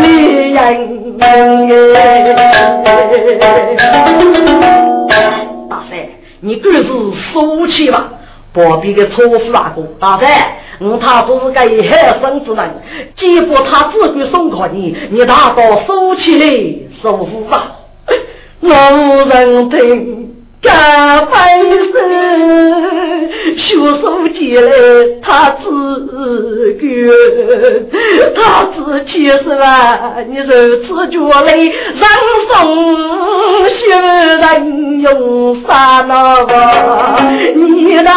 [0.00, 0.56] 离人
[1.20, 1.26] 哎。
[6.46, 6.84] 你更是
[7.32, 8.08] 俗气吧？
[8.54, 11.52] 旁边的车夫那个大概，我他只是个
[11.90, 12.82] 害生之人，
[13.16, 17.76] 结果他自己送给你，你大到俗气嘞，是不是啊？
[18.60, 18.68] 无
[19.28, 20.22] 人听。
[20.62, 20.72] 大
[21.26, 27.10] 半生修手机嘞，他自觉，
[28.34, 30.16] 他自己是吧？
[30.28, 30.48] 你自
[31.10, 32.02] 觉嘞，人
[32.50, 32.54] 生
[33.70, 33.78] 新
[34.40, 36.12] 人用啥那
[36.44, 36.54] 玩
[37.56, 38.10] 你呢？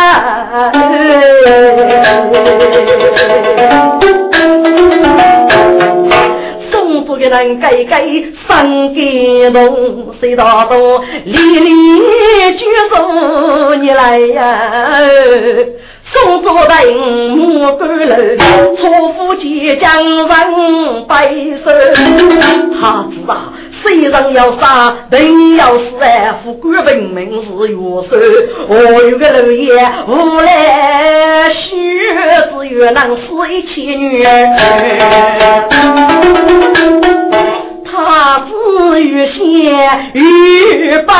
[7.29, 8.01] 做个人改改
[8.47, 11.69] 生感动，谁道多离离
[12.57, 12.65] 举
[12.95, 14.91] 手你来呀？
[16.11, 16.91] 送做人
[17.37, 18.15] 木板楼，
[18.77, 21.27] 错夫即将人白
[21.63, 21.69] 首，
[22.81, 23.35] 他知道。
[23.81, 26.33] 谁人要杀，人要死哎！
[26.43, 28.17] 富贵文明是元首，
[28.67, 28.75] 我
[29.09, 29.71] 有个老爷
[30.05, 31.77] 无来许，
[32.51, 34.21] 只愿能死一妻女。
[38.45, 39.37] 子欲仙
[40.13, 40.19] 欲
[41.07, 41.13] 白，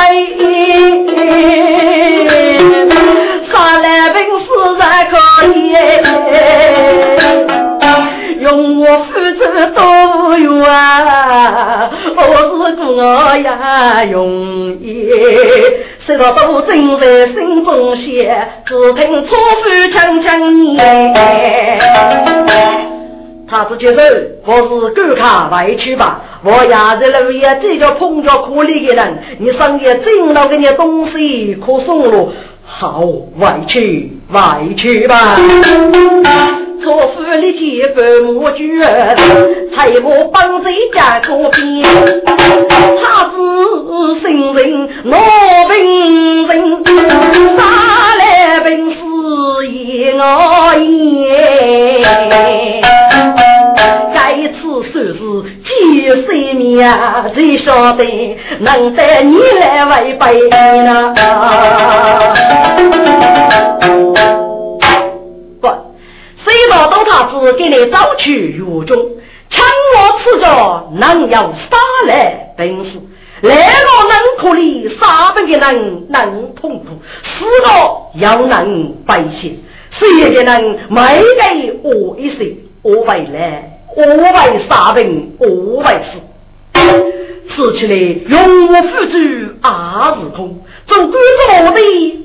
[3.52, 4.46] 他来本事
[4.78, 5.12] 还可
[5.54, 5.58] 以。
[8.40, 9.42] 用我负责
[9.76, 9.78] 多
[10.38, 10.48] 远，
[12.16, 12.20] 我
[12.74, 12.98] 是我
[13.36, 14.18] 呀容
[14.80, 14.88] 易，
[16.06, 21.14] 谁道都正在心中写，只听错夫强强念。
[23.50, 23.98] 他是接受，
[24.46, 26.22] 我是赶卡回去吧。
[26.44, 32.32] 我压在路也这叫碰着苦力的人，你上夜挣到给你东西可送了，
[32.64, 35.36] 好，回去，回去吧。
[36.82, 38.00] 错夫立即父
[38.32, 38.82] 母绝，
[39.76, 41.84] 财我帮贼家可边，
[43.02, 43.34] 他子
[44.20, 45.10] 心人我
[45.68, 45.76] 病
[46.46, 46.50] 人，
[47.58, 47.60] 杀
[48.16, 48.96] 来本事
[49.64, 52.00] 也我言，
[54.14, 54.58] 该次
[54.90, 55.18] 算是
[55.64, 55.68] 几
[56.24, 56.82] 岁命，
[57.34, 58.04] 谁晓得
[58.60, 60.48] 能带你来为背
[60.84, 61.14] 呢？
[65.60, 65.68] 不
[66.44, 68.96] 谁道都他子给你找去狱中，
[69.50, 69.64] 抢
[69.96, 72.92] 我此着能有啥来本事，
[73.42, 76.86] 来个能可里杀本的人能痛苦，
[77.22, 81.00] 死了要能百姓，谁也能没
[81.40, 85.46] 给我一些，我为来，我为杀本，我
[85.78, 86.20] 为死。
[87.52, 87.96] 吃起来
[88.28, 89.18] 永无富足
[89.60, 91.80] 二是空，做官做我的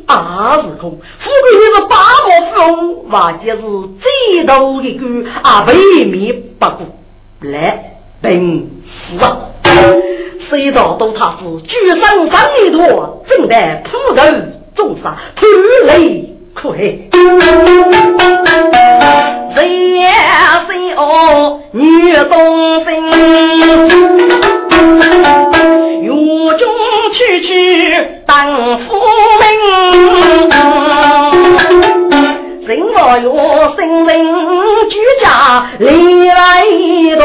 [0.06, 3.62] 二是空，富贵你是八宝富翁，或者是
[4.00, 7.56] 最大一个啊，未免不顾来
[8.22, 8.32] 本
[9.10, 9.50] 事啊！
[10.50, 14.24] 谁道都他是举身上一坨，正在普头
[14.76, 15.46] 重杀，头
[15.88, 16.78] 泪可恨。
[19.56, 22.88] 谁呀谁哦，女东生。
[26.02, 26.08] 狱
[26.58, 26.64] 中
[27.14, 27.48] 区区
[28.28, 28.84] 当夫
[29.42, 30.54] 名，人
[32.98, 33.30] 我有
[33.76, 34.10] 生人
[34.90, 35.28] 居家
[35.80, 36.64] 离来
[37.20, 37.22] 多，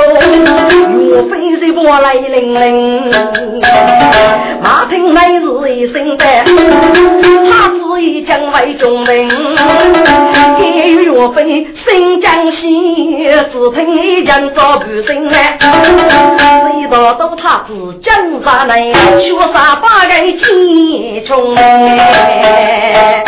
[0.91, 3.09] 岳飞是波来凌凌，
[4.61, 6.25] 马腾来是一声的，
[7.49, 9.29] 他自已将为中人，
[10.59, 18.13] 给岳飞新江西，只听一将遭不胜来，谁道都他自江
[18.45, 23.23] 山来，血杀八个千穷哎。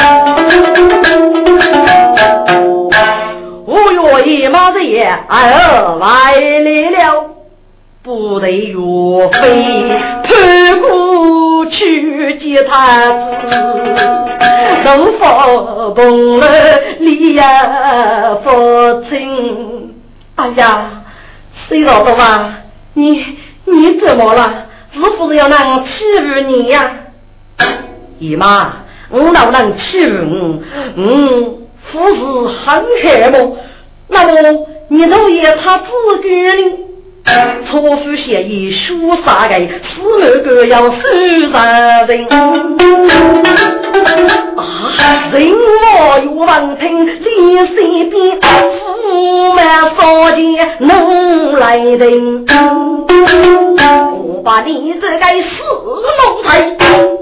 [3.82, 6.40] 五月一马日，儿来
[6.90, 7.30] 了，
[8.02, 8.76] 不得岳
[9.28, 9.90] 飞
[10.22, 13.48] 攀过去接他子，
[14.84, 15.46] 怒发
[15.96, 16.46] 崩了
[17.00, 19.94] 李呀父亲。
[20.36, 21.02] 哎呀，
[21.68, 22.58] 谁老多啊？
[22.94, 23.24] 你
[23.64, 24.66] 你怎么了？
[24.94, 25.90] 是不是要能欺
[26.20, 26.88] 负你呀？
[28.20, 28.74] 姨妈，
[29.10, 30.62] 我老能欺负我？
[30.94, 31.58] 嗯。
[31.90, 32.22] 夫是
[32.64, 33.56] 很黑么？
[34.12, 34.18] 那
[34.52, 35.86] 么你老爷他自
[36.22, 36.62] 个呢？
[37.70, 39.54] 错夫协议书啥个？
[39.54, 40.98] 死那个要收
[41.52, 42.36] 杀人啊！
[45.32, 47.74] 人我有闻听，李三
[48.10, 48.38] 边
[49.02, 49.60] 驸马
[49.96, 52.44] 少见能来人。
[54.24, 55.62] 我把你这个死
[56.02, 56.76] 奴才！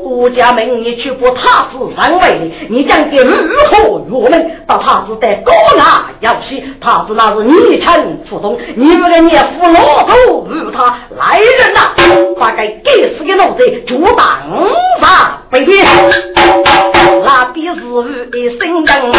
[0.04, 3.34] 我家命你去不他子上位，你将给如
[3.70, 4.62] 何入门？
[4.66, 11.94] 到他子得高拿要西，他子那是逆臣不动，你们的你扶老头与他来人呐！
[12.38, 14.26] 把该该死的奴才就当
[15.00, 15.84] 杀北边，
[17.24, 17.74] 那必是
[18.34, 19.12] 一声将，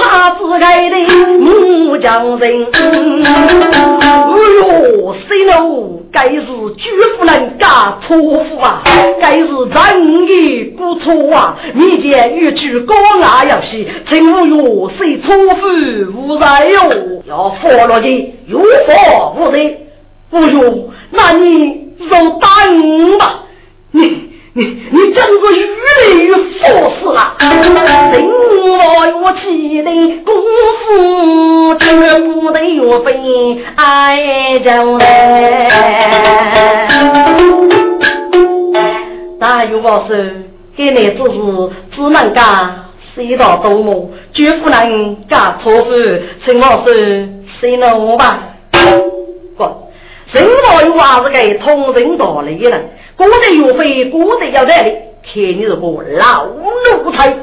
[0.00, 0.96] 他子爱的
[1.38, 2.66] 木匠人。
[2.72, 6.00] 哎呦，谁喽？
[6.10, 6.40] 该是
[6.76, 8.82] 举夫人家错夫啊！
[9.20, 11.56] 该是人义不错啊！
[11.74, 15.66] 民间欲去高雅游戏，请勿哟，谁错夫
[16.16, 17.22] 无在哟？
[17.26, 19.58] 要佛了的，有佛无在。
[20.30, 23.44] 哎呦，那你就等吧！
[23.90, 24.27] 你
[24.58, 27.20] 你你真是越来越佛事了！
[28.12, 28.28] 人
[28.60, 29.88] 我我气的
[30.24, 30.34] 功
[30.82, 36.88] 夫，绝不得岳飞爱将来。
[39.38, 41.36] 大有老师，给你做事
[41.92, 46.30] 只能干谁道多么，绝不能干错事。
[46.44, 47.28] 请老师，
[47.60, 48.40] 谁能我吧？
[49.56, 49.64] 不，
[50.32, 54.90] 人老有话是给通人道理的人，过得岳飞，过得要得的，
[55.24, 55.76] 看你是个
[56.18, 57.36] 老奴才。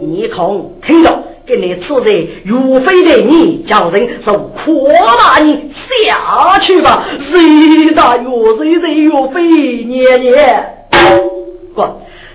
[0.00, 2.10] 你空听着，给你吃的
[2.44, 7.04] 岳飞的你叫人就扩大你下去吧。
[7.18, 9.42] 谁大岳谁在岳飞
[9.84, 10.76] 年年。
[11.74, 11.88] 滚！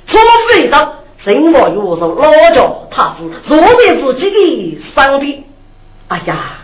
[0.07, 0.19] 错
[0.49, 2.87] 非道，什么又是老脚？
[2.91, 5.43] 他是坐在自己的身边。
[6.09, 6.57] 哎呀，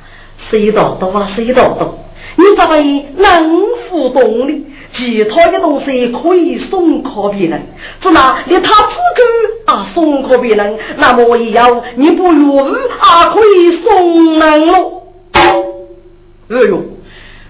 [0.49, 1.30] 谁道多啊？
[1.36, 1.97] 谁道多？
[2.36, 4.66] 你咋个能互动呢？
[4.95, 7.67] 其他的东西可以送给别人，
[8.01, 12.65] 只拿连他自个啊送给别人，那么以后你不愿
[12.99, 15.01] 啊可以送人了？
[15.33, 16.83] 哎呦，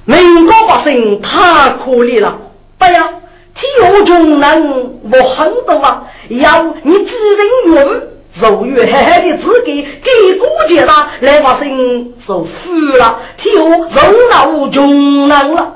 [0.05, 2.37] 民国百姓太可怜了，
[2.77, 3.09] 不呀？
[3.53, 8.01] 天下穷人我很多啊，要你只人用，
[8.39, 15.73] 如月海的资格给国家了，来把心受负了，替我容纳无穷人了。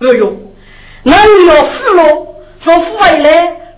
[0.00, 0.32] 哎呦，
[1.04, 1.14] 人
[1.46, 2.02] 要富了，
[2.62, 3.26] 说富为来，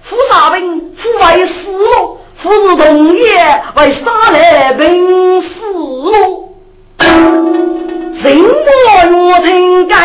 [0.03, 0.61] 富啥病？
[0.95, 1.89] 富为死了，
[2.43, 3.22] 富是同业
[3.77, 5.49] 为啥来病死
[6.11, 6.14] 了？
[8.22, 9.12] 人我如
[9.43, 9.97] 听该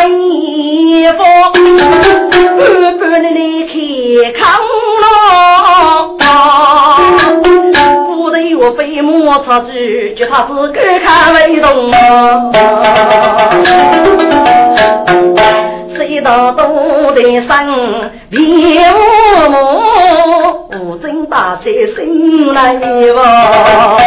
[1.17, 1.19] 风，
[2.57, 3.71] 半半的离开
[4.39, 4.41] 康
[5.01, 5.05] 乐。
[8.07, 11.91] 不得我非莫插句，就他是敢看为动。
[16.09, 18.39] 谁道都得生别
[20.79, 22.73] 无真大在心来
[23.13, 23.99] 望。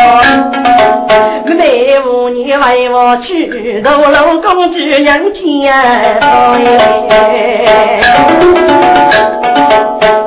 [1.46, 5.38] 妹夫，你为我去到老公举娘家，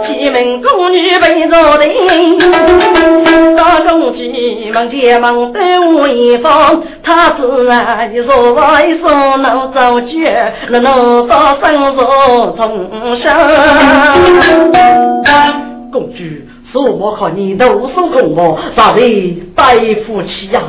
[0.06, 1.86] 七门宫女背着的，
[3.66, 12.02] 大公举忙结忙对我一方，他自然的说话一说能造绝，能能到生死
[12.56, 13.36] 重生。
[15.92, 16.20] 公主，
[16.72, 19.02] 是我看你都手空我，咋的
[19.56, 20.62] 带夫妻呀？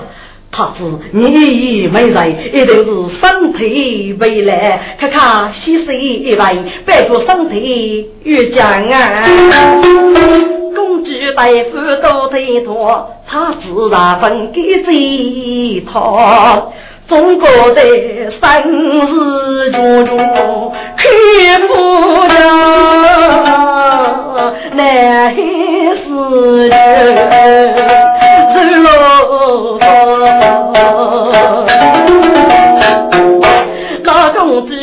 [0.50, 2.84] 他知你已没在，一定是
[3.20, 4.96] 身体未来。
[4.98, 6.38] 看看西施一位，
[6.86, 10.55] 拜托身体越强啊！
[11.36, 13.60] 公主大夫都推脱，他自
[13.90, 14.90] 然分给这
[15.92, 16.72] 套。
[17.06, 17.80] 中国的
[18.30, 18.40] 生
[19.06, 20.10] 死决绝，
[20.96, 21.04] 开
[21.68, 21.70] 富
[22.26, 22.34] 家，
[24.72, 24.82] 难
[25.36, 26.08] 死
[26.68, 26.74] 人，
[28.52, 28.86] 走老
[34.38, 34.76] 公子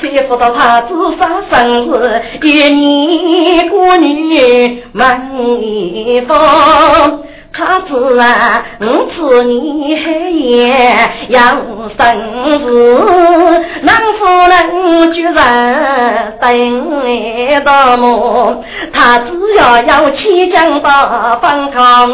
[0.00, 5.30] 欺负到他自杀生日，一年过女满
[5.62, 6.36] 一方。
[7.56, 10.74] 他自然五次你黑夜
[11.28, 11.56] 养
[11.96, 12.64] 生时，
[13.80, 18.62] 能否能决然等到么？
[18.92, 22.10] 他只要要起将把反抗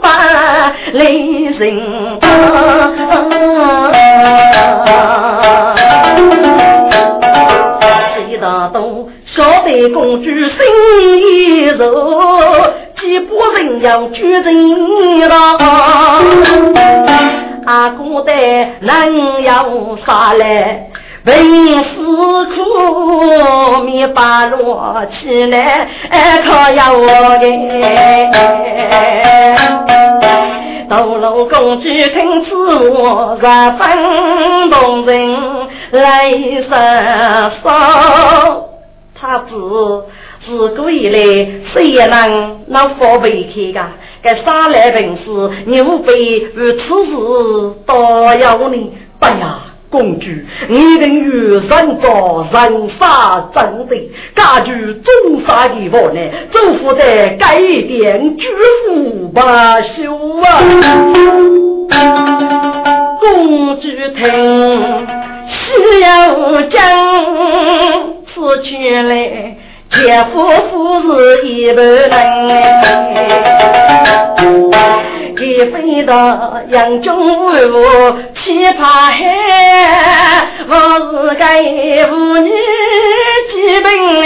[0.00, 1.52] 把雷人
[8.14, 10.56] 谁大都晓得公主心
[11.18, 11.84] 一柔。
[12.96, 15.34] 几拨人要举人了，
[17.66, 19.68] 阿哥的人要
[20.06, 20.88] 杀来，
[21.26, 25.86] 为死苦没把落起来，
[26.42, 27.06] 可要我
[27.38, 27.44] 的。
[30.88, 32.48] 到了公主听此
[32.90, 33.42] 话，十
[33.76, 35.36] 分动人，
[35.90, 36.72] 泪洒
[37.60, 38.65] 双，
[39.26, 39.54] 他只。
[40.46, 41.18] 自古以来，
[41.72, 43.90] 谁也能能发背开噶？
[44.22, 47.10] 该杀来本事，牛背如此事
[47.84, 47.94] 都
[48.40, 48.92] 要你。
[49.18, 49.58] 哎呀，
[49.90, 50.26] 公主，
[50.68, 56.20] 你跟玉山做人杀真的，家具中杀的我呢？
[56.52, 58.46] 祖父在改变举
[58.86, 60.46] 夫罢休啊！
[63.20, 65.06] 公主听，
[65.48, 67.05] 需要将
[68.62, 69.56] 去来。
[69.88, 71.80] 姐夫夫是一般
[72.10, 72.12] 人，
[75.36, 75.40] 给
[75.70, 76.12] 飞到
[76.70, 77.54] 杨中府
[78.34, 78.82] 去爬
[79.12, 79.22] 海，
[80.68, 81.44] 我是个
[82.08, 82.50] 妇女
[83.52, 83.86] 基本
[84.20, 84.24] 来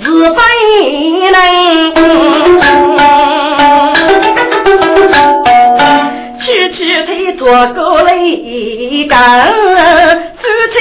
[0.00, 0.38] 是本
[1.32, 1.36] 能，
[6.38, 9.16] 去去推做个雷干
[9.52, 10.42] 夫
[10.72, 10.74] 妻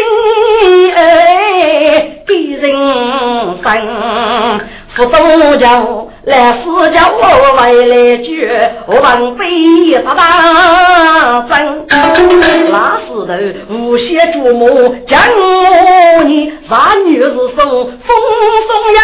[2.28, 2.32] 哎。
[2.34, 2.64] 一人
[3.64, 3.66] 生，
[4.96, 5.68] 不懂叫
[6.26, 7.18] 来死叫我
[7.64, 7.94] 为来
[8.24, 9.42] 绝，我王妃
[10.04, 11.52] 他当真。
[12.72, 13.30] 那时头
[13.76, 18.08] 无邪主母将我你杀女子手风
[18.68, 19.00] 送扬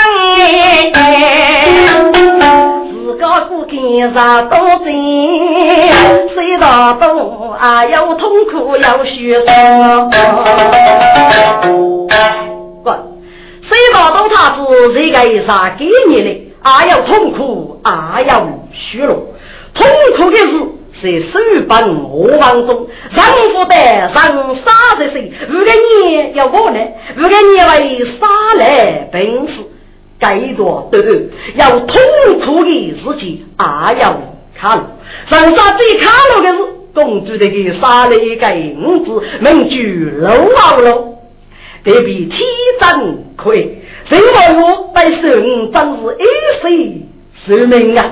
[2.91, 3.73] 自个不干
[4.13, 4.87] 啥都真，
[6.33, 7.05] 谁道都
[7.59, 10.09] 啊要痛苦要血伤。
[13.67, 16.53] 谁道都他是这个啥给你的？
[16.61, 19.33] 啊要痛苦，啊要虚弱。
[19.73, 20.59] 痛苦的是
[20.99, 25.31] 在手本我当中，人负担上杀的谁？
[25.47, 26.79] 如果你要我呢？
[27.15, 29.53] 如果你为杀来本事，
[30.19, 30.97] 该多都
[31.55, 31.95] 要痛
[32.43, 34.19] 苦的事情，啊要
[34.59, 34.83] 看。
[35.29, 36.57] 上杀最看路的是
[36.93, 38.47] 公主的给杀了一个
[38.81, 41.16] 五子，名句老老了。
[41.87, 42.37] 得比天
[42.81, 46.23] 真亏，谁话我对神真是一
[46.59, 46.67] 世
[47.47, 48.11] 受命啊！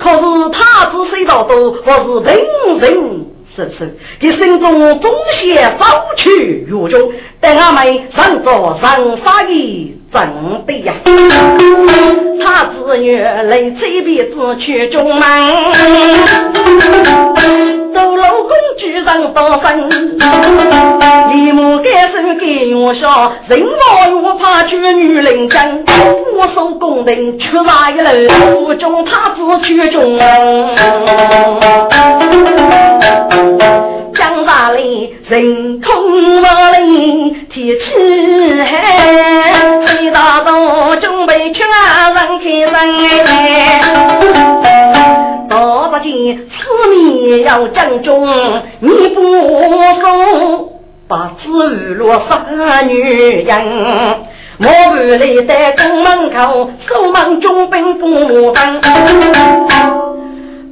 [0.00, 0.18] 可是
[0.52, 2.44] 他子谁道都不是人
[2.80, 3.26] 人。
[3.54, 5.12] 是是，给心中总
[5.44, 5.84] 想早
[6.16, 6.30] 去
[6.66, 10.94] 狱中，等俺们上座上法的正对呀。
[12.92, 15.22] 他子女来这边子去中门，
[17.94, 19.88] 都老公举人不分，
[21.30, 25.58] 立马改手给我说，人老我怕娶女人家，
[26.34, 28.28] 我手工人出哪一路，
[28.66, 30.18] 府中他子去中。
[35.32, 37.82] 人空无里，天气
[38.64, 42.76] 寒，谁大道准备去啊人开人
[45.48, 48.28] 到不见此面要正中，
[48.80, 49.22] 你不
[50.02, 50.68] 送，
[51.08, 51.48] 把子
[51.94, 53.00] 落杀女
[53.42, 53.56] 人。
[54.58, 58.80] 我儿来在宫门口，守门中兵不等。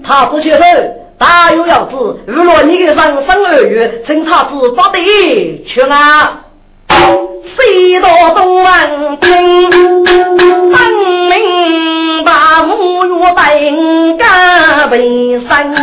[0.05, 1.00] 他不接受。
[1.21, 6.41] 大有要子，如若你的人生二月，请他子不得去啊！
[6.89, 10.81] 谁到东门听，分
[11.29, 15.75] 明把母月等家为生，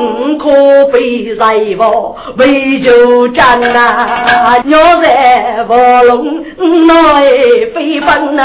[0.00, 1.44] 五可被在
[1.78, 4.58] 我为救战啊！
[4.64, 6.42] 鸟在卧龙
[6.88, 8.36] 内飞奔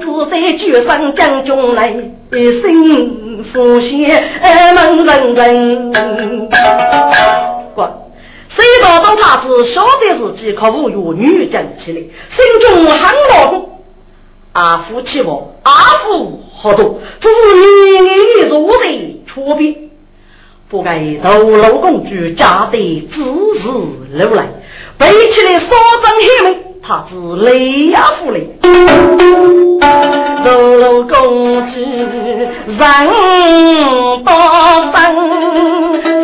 [0.00, 0.28] 啊！
[0.30, 3.92] 在举上将军来，心福险
[4.74, 5.92] 门人人。
[7.74, 8.10] 过，
[8.48, 13.68] 谁道当他是晓得自己可无有女将起来，心中很恼火。
[14.52, 15.72] 阿夫欺我，阿
[16.04, 16.98] 夫好多？
[17.20, 17.32] 只是
[18.02, 19.90] 你如的出兵，
[20.68, 23.22] 不该头楼公主家的子
[23.60, 23.68] 时
[24.16, 24.48] 流来，
[24.98, 26.69] 背起来所争黑门。
[26.82, 28.48] 他是雷亚夫人，
[30.44, 31.12] 楼楼公
[31.70, 31.78] 主
[32.66, 32.82] 人
[34.24, 34.28] 多
[34.92, 34.94] 生，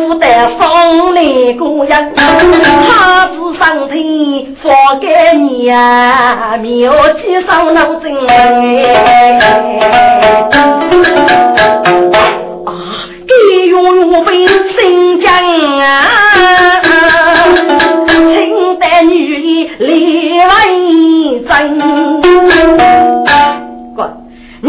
[0.09, 0.25] 不得
[0.59, 2.13] 风雷过人。
[2.15, 2.19] 他
[3.27, 4.65] 是上天发
[4.99, 8.31] 给你呀，妙计上脑筋啊，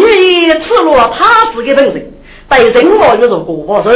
[0.09, 2.13] 女一赤裸他自己本身，
[2.49, 3.91] 对任何有种过不手，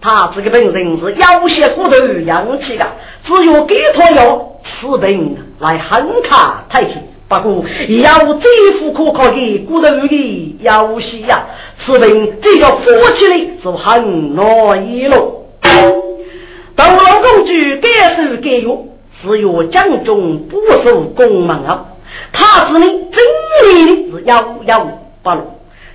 [0.00, 2.86] 他自己本身是有些骨头洋气的，
[3.24, 7.02] 只有给他药吃病来很卡太平。
[7.28, 7.64] 不过
[8.02, 11.46] 要最富可靠的骨头的有些呀，
[11.84, 12.84] 吃病这个夫
[13.16, 15.46] 妻的是很难一路。
[16.76, 18.78] 到老公主该手该药。
[19.22, 21.86] 只有江中不守宫门啊！
[22.34, 24.86] 他子呢，真理是遥遥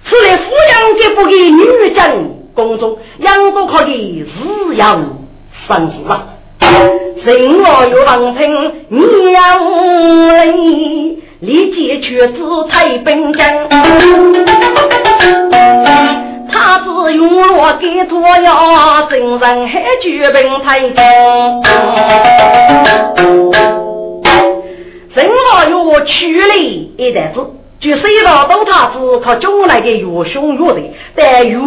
[0.03, 1.99] 此来抚养给不给女将
[2.53, 5.17] 宫中，养不可的日养
[5.67, 6.27] 生死啊！
[7.23, 8.41] 人我有王听，
[8.89, 8.99] 你
[9.31, 9.39] 要
[10.43, 13.69] 立立即去自太本将。
[16.51, 20.95] 他只用我给托呀，真人还举本太平。
[25.13, 27.39] 正好有取了一袋子，
[27.81, 30.81] 就谁道都他子靠将来的越凶越的，
[31.15, 31.57] 但越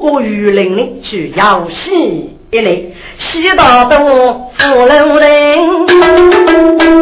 [0.00, 2.30] 过越灵的去要戏。
[2.52, 2.70] 一来，
[3.18, 4.06] 西道东
[4.56, 5.86] 富楼人，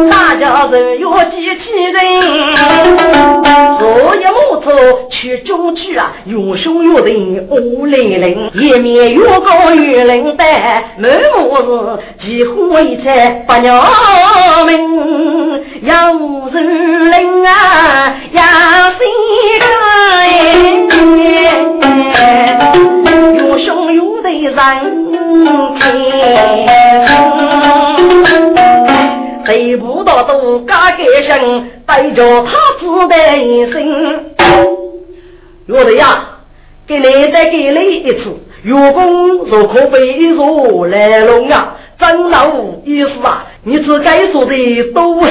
[0.09, 2.01] 大家人有几千人，
[3.77, 4.71] 所有木头
[5.11, 13.79] 去中去啊，越凶越人无来人，一面越高越灵丹，满目是几乎一切不鸟
[14.65, 14.73] 命，
[15.83, 16.13] 要
[16.51, 18.15] 人灵啊，
[29.45, 34.25] 谁不到都嘎个声，带着他自的一生。
[35.67, 36.39] 我的呀，
[36.87, 42.47] 给你再给你一次，月公若可被如来龙啊，长老
[42.85, 44.55] 意思啊，你只该说的
[44.93, 45.27] 都好，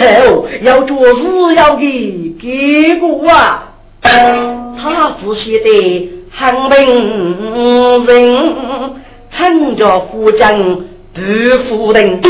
[0.63, 3.69] 要做事要给结果啊。
[4.03, 9.03] 他自写的很平人。
[9.35, 10.83] 趁着夫将
[11.15, 11.21] 杜
[11.69, 12.23] 夫人，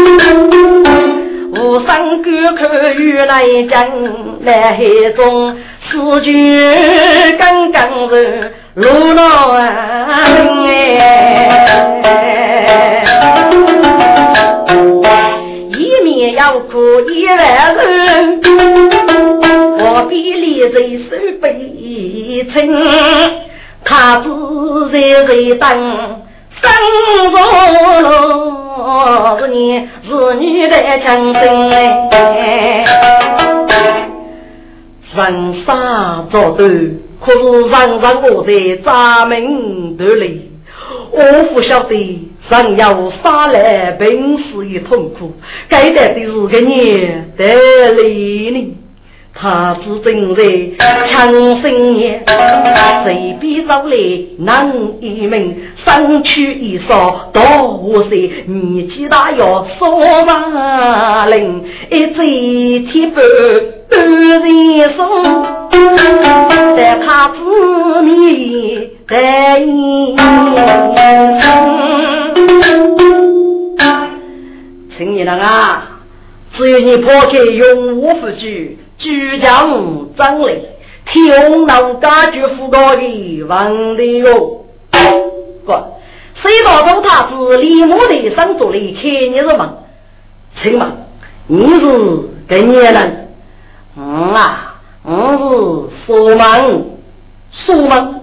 [1.52, 1.86] 无声
[2.20, 2.28] 高
[2.58, 2.62] 口
[2.98, 3.88] 与来江，
[4.44, 4.78] 来海
[5.14, 5.56] 中
[5.88, 6.60] 四句
[7.38, 10.24] 刚刚是路老哎，
[15.78, 17.36] 一面要哭一面
[17.76, 18.42] 人，
[19.78, 22.58] 何必离在手背称，
[23.84, 24.28] 他只
[24.90, 25.30] 在在
[25.60, 26.21] 等
[26.62, 26.70] 生
[27.32, 27.36] 活
[28.02, 28.06] 路，
[29.38, 32.84] 是你是女的强声哎，
[35.14, 36.64] 人杀作斗，
[37.20, 37.38] 可是
[37.68, 38.50] 人人我在
[38.84, 40.52] 咱们头里，
[41.10, 41.18] 我
[41.52, 42.28] 不晓得。
[42.50, 45.32] 人要杀来本死也痛苦，
[45.68, 48.76] 该得的是个你得利呢。
[49.34, 50.42] 他是正在
[51.10, 52.22] 强生也，
[53.02, 53.96] 随便找来
[54.38, 63.24] 男一名，身躯一扫多岁，年纪大要说万灵，一嘴铁板
[63.88, 65.44] 断人松，
[66.76, 70.16] 在他子面在眼
[74.96, 76.00] 请你了啊，
[76.54, 78.78] 只有你抛开永无复举。
[79.02, 80.64] 举将张雷，
[81.06, 84.64] 天龙家具副高的王的哟。
[85.66, 85.72] 不，
[86.34, 89.70] 谁道中他是李牧的上座里开你是门？
[90.62, 90.92] 请问
[91.48, 91.86] 你是
[92.46, 93.28] 个年人？
[93.96, 96.86] 嗯啊，我是锁门，
[97.50, 98.20] 锁门，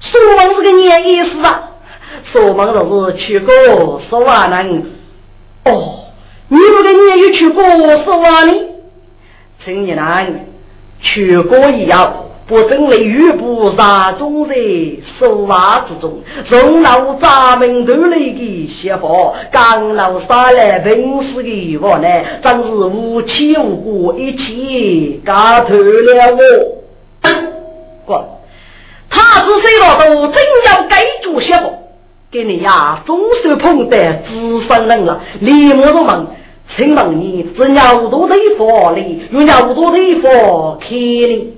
[0.00, 1.70] 锁门是个年意思啊？
[2.30, 4.92] 锁门就是去过锁瓦人。
[5.64, 6.04] 哦，
[6.48, 7.64] 你这个年有去过
[8.04, 8.52] 锁瓦呢？
[9.64, 10.46] 青年人，
[11.00, 14.54] 全国医药不正为玉部杀中在
[15.18, 19.08] 手袜之中，从老咱们头来的血法，
[19.50, 20.94] 刚老杀来本
[21.24, 22.08] 事的我呢，
[22.42, 26.40] 真是无亲无故，一起干透了我。
[28.06, 28.24] 滚！
[29.10, 31.68] 他是谁老都真要该做血法，
[32.30, 36.26] 给你呀，总是碰得资深人了，立马入门。
[36.76, 41.54] 请问你是鸟多的佛哩，用牛多的佛开哩？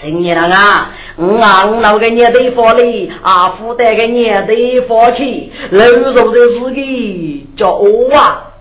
[0.00, 8.52] 请你啊，我昂老个你的佛哩，阿福带个你的佛去，楼上的自己叫我啊，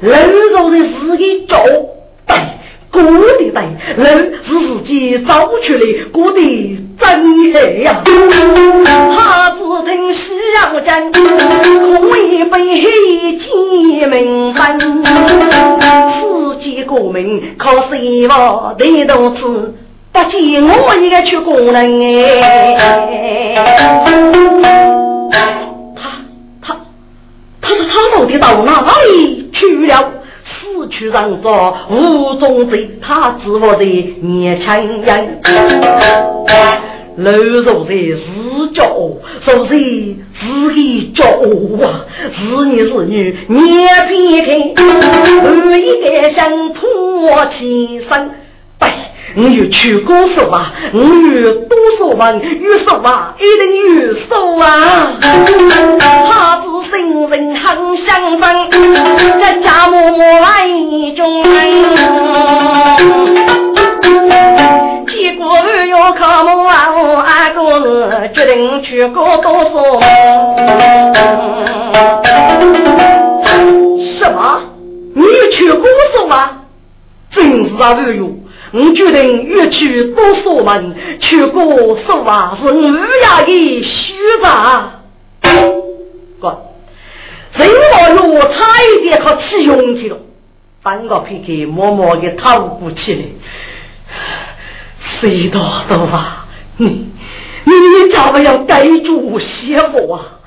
[0.00, 1.62] 楼肉的自己叫，
[2.92, 3.56] 过的对，
[3.96, 6.40] 楼是自己造出来，过的。
[7.00, 7.08] 真
[7.52, 8.02] 黑呀！
[8.04, 10.20] 他只听西
[10.54, 12.84] 洋讲，空一杯黑
[13.38, 16.20] 鸡鸣分，世
[16.62, 19.40] 界国民靠希望的都是
[20.12, 23.54] 不见我一个去工人哎。
[25.32, 26.00] 他
[26.62, 26.76] 他
[27.60, 28.70] 他说他到底到哪
[29.10, 30.21] 里去了？
[30.88, 33.84] 去让着无中贼，他自我的
[34.22, 35.40] 年轻人。
[37.16, 38.84] 老肉在自叫，
[39.44, 39.74] 说是
[40.40, 43.58] 自己叫啊，是男是女，你
[44.08, 44.86] 偏看，
[45.44, 48.30] 我一个想托起身，
[49.34, 53.66] 我有去过手啊，我有多少万，有手啊，一定
[54.00, 54.64] 有手啊。
[55.20, 56.92] 他是生
[57.30, 58.42] 人很相分，
[59.40, 60.46] 家家默默来
[61.16, 61.42] 中。
[65.06, 65.42] 结果
[65.88, 67.58] 要靠我二哥
[68.34, 69.70] 决定去搞多少？
[74.18, 74.60] 什么？
[75.14, 76.50] 你有去过手吗？
[77.34, 78.28] 真是啊，二哟！
[78.72, 80.94] 我决定越去多少门？
[81.20, 81.60] 去高
[82.06, 82.82] 手啊，是我
[83.22, 85.02] 家的虚吧？
[86.40, 86.62] 哥，
[87.56, 90.16] 这我哟差一点靠起勇气了，
[90.82, 93.22] 半个皮给默默的透不起来。
[95.20, 96.46] 谁道的啊？
[96.78, 97.10] 你
[97.64, 100.40] 你咋不要盖住邪火啊？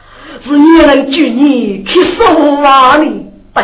[0.43, 2.97] 是你能救你去守啊？
[2.97, 3.63] 你对，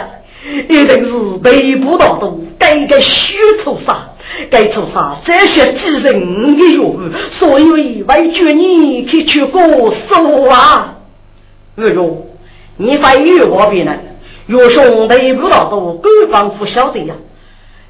[0.70, 4.08] 一定是北部大都该个虚出杀，
[4.50, 6.96] 该出杀这些之人的哟，
[7.32, 9.62] 所以为救你去去过
[10.10, 10.98] 守啊。
[11.76, 12.30] 二如
[12.78, 14.00] 你非与我别人，
[14.48, 17.16] 若兄北部大都官方不晓得呀，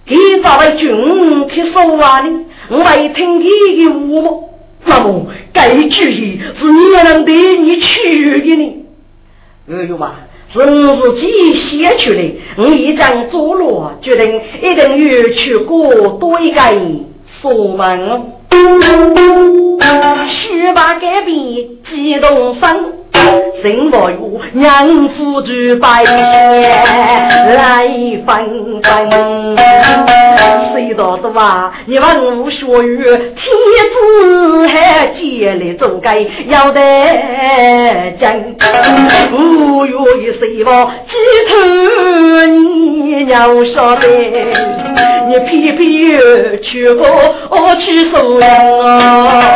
[0.06, 2.46] 给咋为军去守啊呢？
[2.70, 3.46] 我来听你
[3.84, 3.90] 的
[4.22, 4.40] 话，
[4.86, 8.86] 那么该主意是你能对你去的呢？
[9.72, 10.16] 哎呦嘛，
[10.54, 15.90] 是我自己写出来，我一张坐落，决定一定要去过
[16.20, 16.62] 多一个
[17.26, 18.34] 锁门，
[20.30, 21.36] 十八改变
[21.90, 23.01] 激动声。
[23.62, 26.16] 生活有娘夫主百姓
[27.56, 27.88] 来
[28.26, 28.90] 分分，
[30.74, 31.72] 谁道的话？
[31.86, 33.44] 你问我学语，天
[33.94, 33.98] 子
[34.68, 36.82] 还接来做该要得
[38.20, 38.34] 讲。
[39.32, 41.12] 五月一岁望鸡
[41.50, 41.56] 头
[42.48, 44.08] 你你娘晓得，
[45.28, 45.80] 你偏偏
[46.62, 48.50] 去我去收养
[48.80, 49.54] 啊！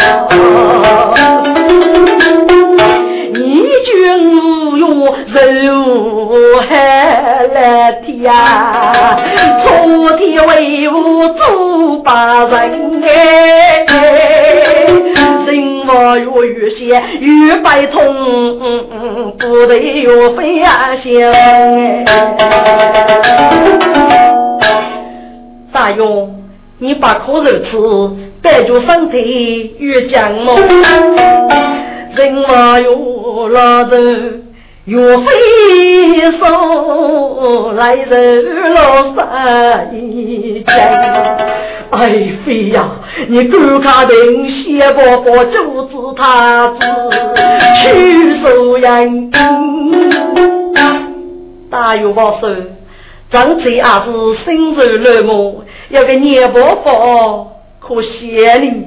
[4.87, 5.71] 你君哟，
[6.37, 8.31] 柔海来天，
[9.63, 10.93] 昨天为我
[11.29, 13.85] 做把人哎。
[15.87, 18.01] 我越越写越白痛，
[19.37, 20.73] 不得越飞翔。
[25.71, 26.43] 大勇，
[26.79, 27.77] 你把苦肉吃，
[28.41, 30.57] 带着身体越强猛。
[32.15, 32.89] 人马越
[33.49, 33.97] 拉着
[34.85, 35.23] 岳飞
[36.37, 40.75] 说，来人老三一江。
[41.89, 42.09] 爱
[42.45, 42.87] 妃呀，
[43.27, 46.77] 你赶快定谢伯伯阻止他子
[47.81, 49.31] 去收人。
[51.71, 52.55] 大有宝说，
[53.31, 58.85] 张嘴也是心柔软木，要个年伯伯可谢你。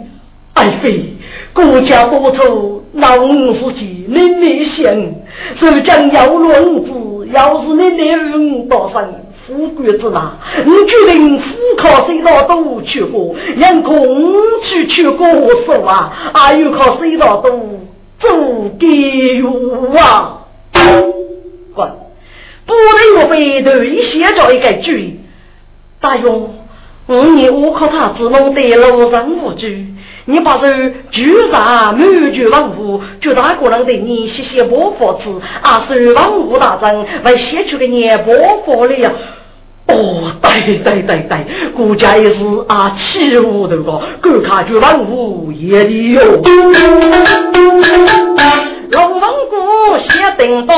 [0.58, 1.14] 爱妃，
[1.52, 4.92] 国家多愁，老五自己您你想，
[5.60, 9.08] 如将要论子，要是你领多生。
[9.46, 10.32] 富贵之大，
[10.66, 11.46] 你决定富
[11.78, 13.94] 考隧道都去过，让公
[14.64, 15.26] 去去过
[15.64, 16.12] 手啊！
[16.34, 17.50] 还有考隧道都
[18.18, 18.30] 做
[18.78, 20.40] 给我啊！
[21.72, 21.88] 滚！
[22.66, 25.18] 不能我背头一写着一个句，
[26.00, 26.54] 大勇，
[27.06, 29.66] 五年我靠他只能得路上无主。
[30.30, 30.66] 你把这
[31.10, 39.10] 聚散满聚万物，绝大个人对你谢谢伯父子，啊是万物大增，为写出个年伯父了呀！
[39.86, 46.20] 哦，对对对对，国家也是啊，欺负的个，各卡就万物也的哟。
[48.90, 50.08] 龙凤鼓写
[50.38, 50.74] 叮咚，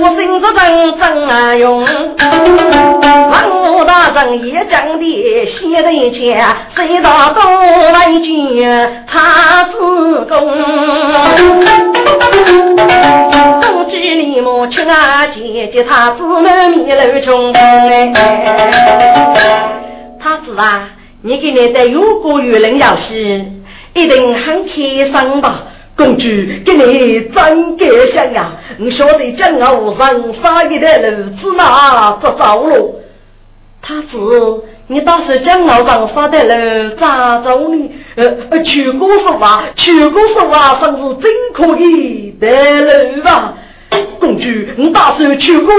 [0.00, 1.82] 我心着真真啊用。
[3.30, 7.40] 万物大人也讲的写得钱，谁道东
[7.92, 8.68] 来军
[9.06, 10.36] 他自宫。
[13.62, 18.12] 东居里莫吃啊姐姐，他子满面露穷哎。
[20.20, 20.90] 他子啊，
[21.22, 23.42] 你给你的有国有人要是
[23.94, 25.62] 一定很开心吧？
[25.96, 26.24] 公主，
[26.64, 28.52] 给你真感谢呀！
[28.76, 30.08] 你晓得江湖上
[30.42, 33.00] 杀一的路子哪这走路？
[33.80, 34.18] 他子，
[34.88, 37.90] 你倒是江湖上杀的路咋走呢？
[38.16, 42.46] 呃呃，去过说话，去过说话，算是真可以的
[42.82, 43.54] 路吧？
[44.20, 44.44] 公主，
[44.76, 45.74] 你打算去过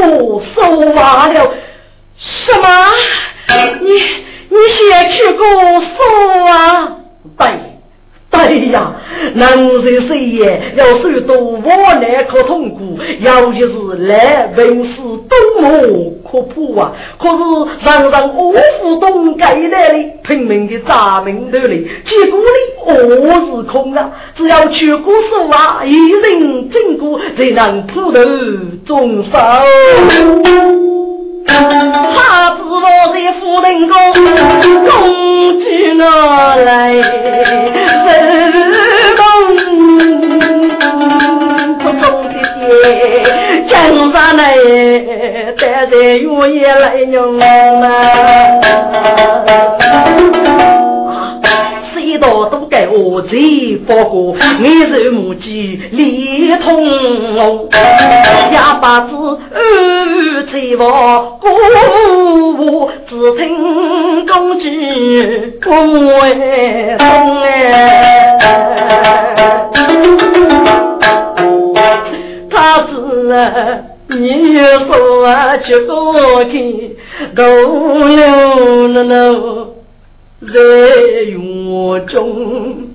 [0.55, 1.53] 说话了？
[2.17, 2.67] 什么？
[3.81, 3.91] 你
[4.49, 5.45] 你先去过
[5.79, 6.95] 说啊？
[7.37, 7.76] 对。
[8.37, 8.93] 哎呀，
[9.33, 13.73] 男人谁也要受多我难可痛苦，尤其是
[14.07, 16.91] 来文事多么可怕啊！
[17.19, 17.39] 可是
[17.83, 22.45] 常常恶虎东街来的拼命的砸门头里，结果呢，
[23.21, 24.11] 我是空啊！
[24.35, 28.21] 只要去过手啊，一人经过才能破头
[28.85, 29.31] 中手。
[31.49, 31.53] 他
[32.57, 32.81] 知我
[33.13, 33.36] 在
[47.11, 47.47] 用啊。
[51.99, 57.69] 一道都该我最不过，你是母鸡连通
[58.53, 59.13] 哑巴子
[59.53, 64.69] 二嘴我鼓只听公鸡
[65.61, 67.96] 公哎松哎，
[80.53, 80.59] 在
[81.23, 82.87] 院中，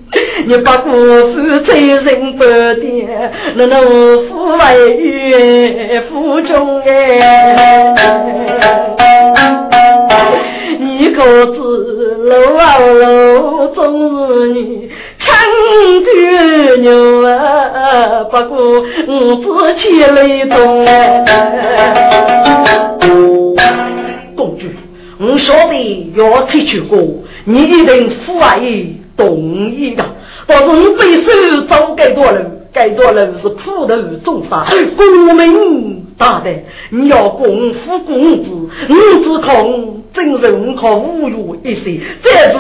[0.47, 2.45] 你把故事催人不
[2.81, 3.77] 点，那那
[4.29, 7.95] 府外院府中哎，
[10.79, 11.59] 你可知
[12.25, 13.77] 楼啊楼，总
[14.29, 14.89] 是你
[15.19, 15.37] 唱
[16.05, 18.57] 的牛啊，不过
[19.09, 19.45] 我自
[19.79, 21.25] 气雷动哎，
[24.35, 24.65] 公主。
[25.21, 25.73] 我晓得
[26.17, 26.99] 要退去过，
[27.45, 28.61] 你一定父爱
[29.17, 30.05] 同意的。
[30.47, 34.67] 但是你背手走该多人，该多人是普头重杀，
[34.97, 36.51] 功名大的，
[36.91, 38.51] 你要共夫公子，
[38.89, 42.59] 你只恐真人靠侮辱一些，这是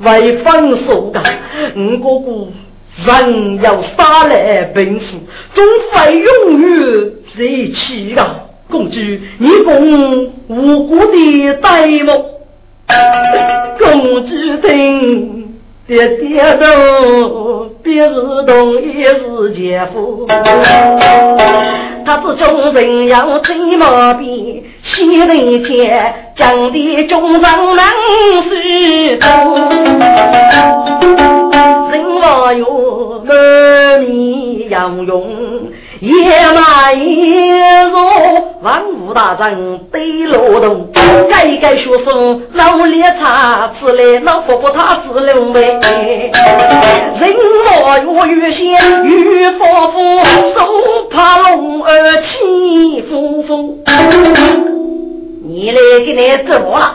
[0.00, 1.22] 为分手的。
[1.76, 2.48] 我哥哥
[3.06, 5.06] 人要杀来本事，
[5.54, 8.48] 总会永远在一起的。
[8.68, 8.98] 公主，
[9.38, 12.10] 你共无辜的呆目，
[13.78, 14.30] 公主
[14.66, 15.54] 听，
[15.86, 18.14] 爹爹都别是
[18.46, 20.26] 同一是姐夫，
[22.04, 27.86] 他是众人要吹毛笔，西人前讲的中上难
[28.48, 29.26] 是多。
[31.90, 35.70] 人我有满面杨勇，
[36.00, 36.12] 也
[36.54, 37.98] 马野肉，
[38.62, 40.88] 万物大战对劳动，
[41.28, 45.60] 改改学生老烈茶，此来老婆婆他是龙妹。
[45.60, 45.82] 人
[47.82, 53.78] 我有月仙玉佛佛，手怕龙儿欺负风。
[55.44, 56.94] 你来给你怎么了？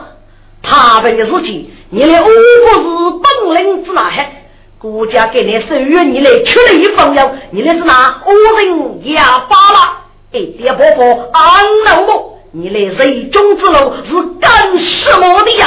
[0.63, 4.31] 他本事情，你来我不是本领之哪还？
[4.79, 10.06] 国家给你授予你来缺了一方药，你来是拿恶人哑巴了。
[10.33, 11.41] 哎，爹婆婆，安
[11.85, 14.11] 老母，你来水中之路是
[14.41, 15.65] 干什么的呀？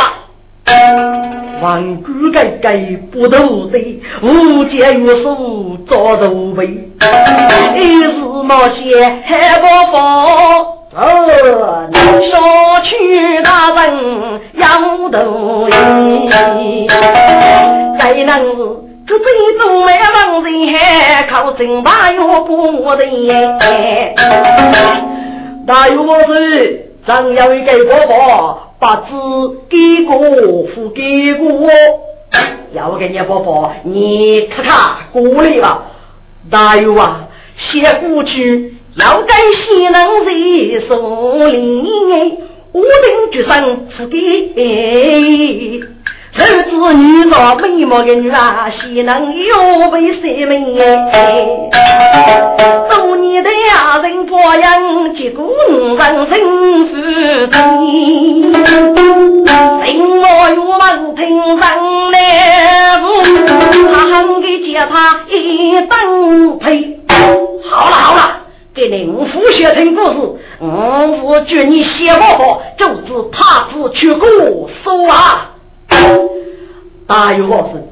[1.63, 2.77] 万古改改
[3.11, 6.67] 不斗的，无间有数做斗背，
[7.77, 8.13] 一日
[8.45, 9.99] 冒险还不放。
[10.93, 11.07] 哦，
[11.93, 15.71] 说去大人要斗义，
[17.99, 18.89] 该能是。
[19.11, 19.27] 这最
[19.59, 24.15] 终没望人还靠真大药不人。
[25.67, 29.11] 大有我是张要一个婆婆，把子
[29.69, 30.17] 给过
[30.73, 31.69] 付给过，
[32.73, 35.87] 要给你婆婆，你看看过来吧。
[36.49, 41.83] 大有啊，写过去要该西能谁送礼，
[42.71, 45.81] 我等决上付给。
[46.33, 50.76] 儿子女老美貌的女啊，岂能有为谁美？
[52.89, 55.53] 做你的呀人婆养，结果
[55.99, 56.95] 人生负
[57.51, 57.59] 罪。
[59.83, 59.89] 人
[60.20, 60.24] 我
[60.55, 62.16] 有门听上来
[63.01, 63.05] 福，
[63.93, 67.01] 他喊给接他一等配。
[67.68, 68.20] 好了好了，
[68.72, 70.16] 给你五副写成故事，
[70.61, 74.28] 我是祝你写不好，就是他子去过
[74.85, 75.57] 手啊。
[77.11, 77.83] 大有老师，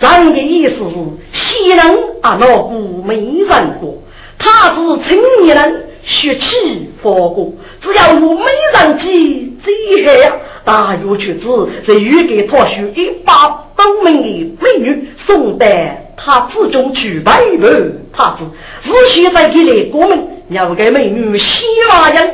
[0.00, 0.94] 咱的意思是，
[1.32, 1.78] 西人
[2.22, 4.02] 啊，老古没人过，
[4.36, 4.74] 他是
[5.08, 10.32] 青年人，血气发过，只要我美人计，最害呀！
[10.64, 11.46] 大有却知，
[11.86, 15.66] 在欲给他许一把都门的美女送到
[16.16, 17.68] 他之中去拜拜，
[18.12, 18.44] 他子
[18.82, 20.18] 只需再给来过门，
[20.48, 22.28] 要给美女西娃人，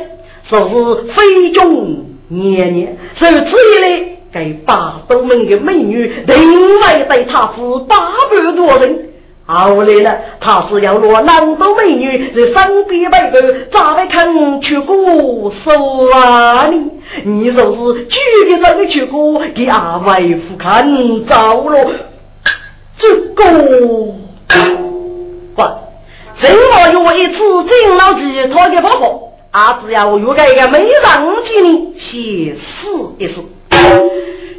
[0.49, 4.07] 说是非中年年，如此一来。
[4.31, 7.97] 给八斗门的美女，另外对他是八
[8.29, 9.07] 百多人。
[9.45, 14.95] 后来呢，他是要落南斗美女在身边摆个，咋会看去过
[15.65, 15.71] 手
[16.13, 16.67] 啊？
[16.67, 16.89] 你
[17.25, 18.17] 你说是举
[18.47, 20.87] 个这个去过，给阿外夫看
[21.25, 21.35] 着
[21.69, 21.91] 了，
[22.97, 23.43] 这个
[25.53, 25.61] 不，
[26.41, 30.91] 正好有一次金老吉他的婆婆，啊，只要有个一个美人
[31.43, 33.33] 计呢，先试一试。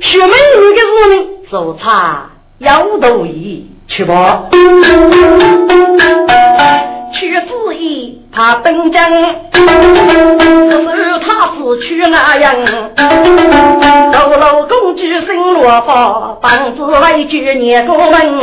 [0.03, 0.33] 学美女
[0.75, 1.15] 的事呢，
[1.49, 4.43] 做差要多疑去吧。
[7.15, 9.09] 去子意怕本将，
[9.53, 12.53] 可是他是去那样？
[14.13, 18.41] 走路公举心落发，棒子外举念过门。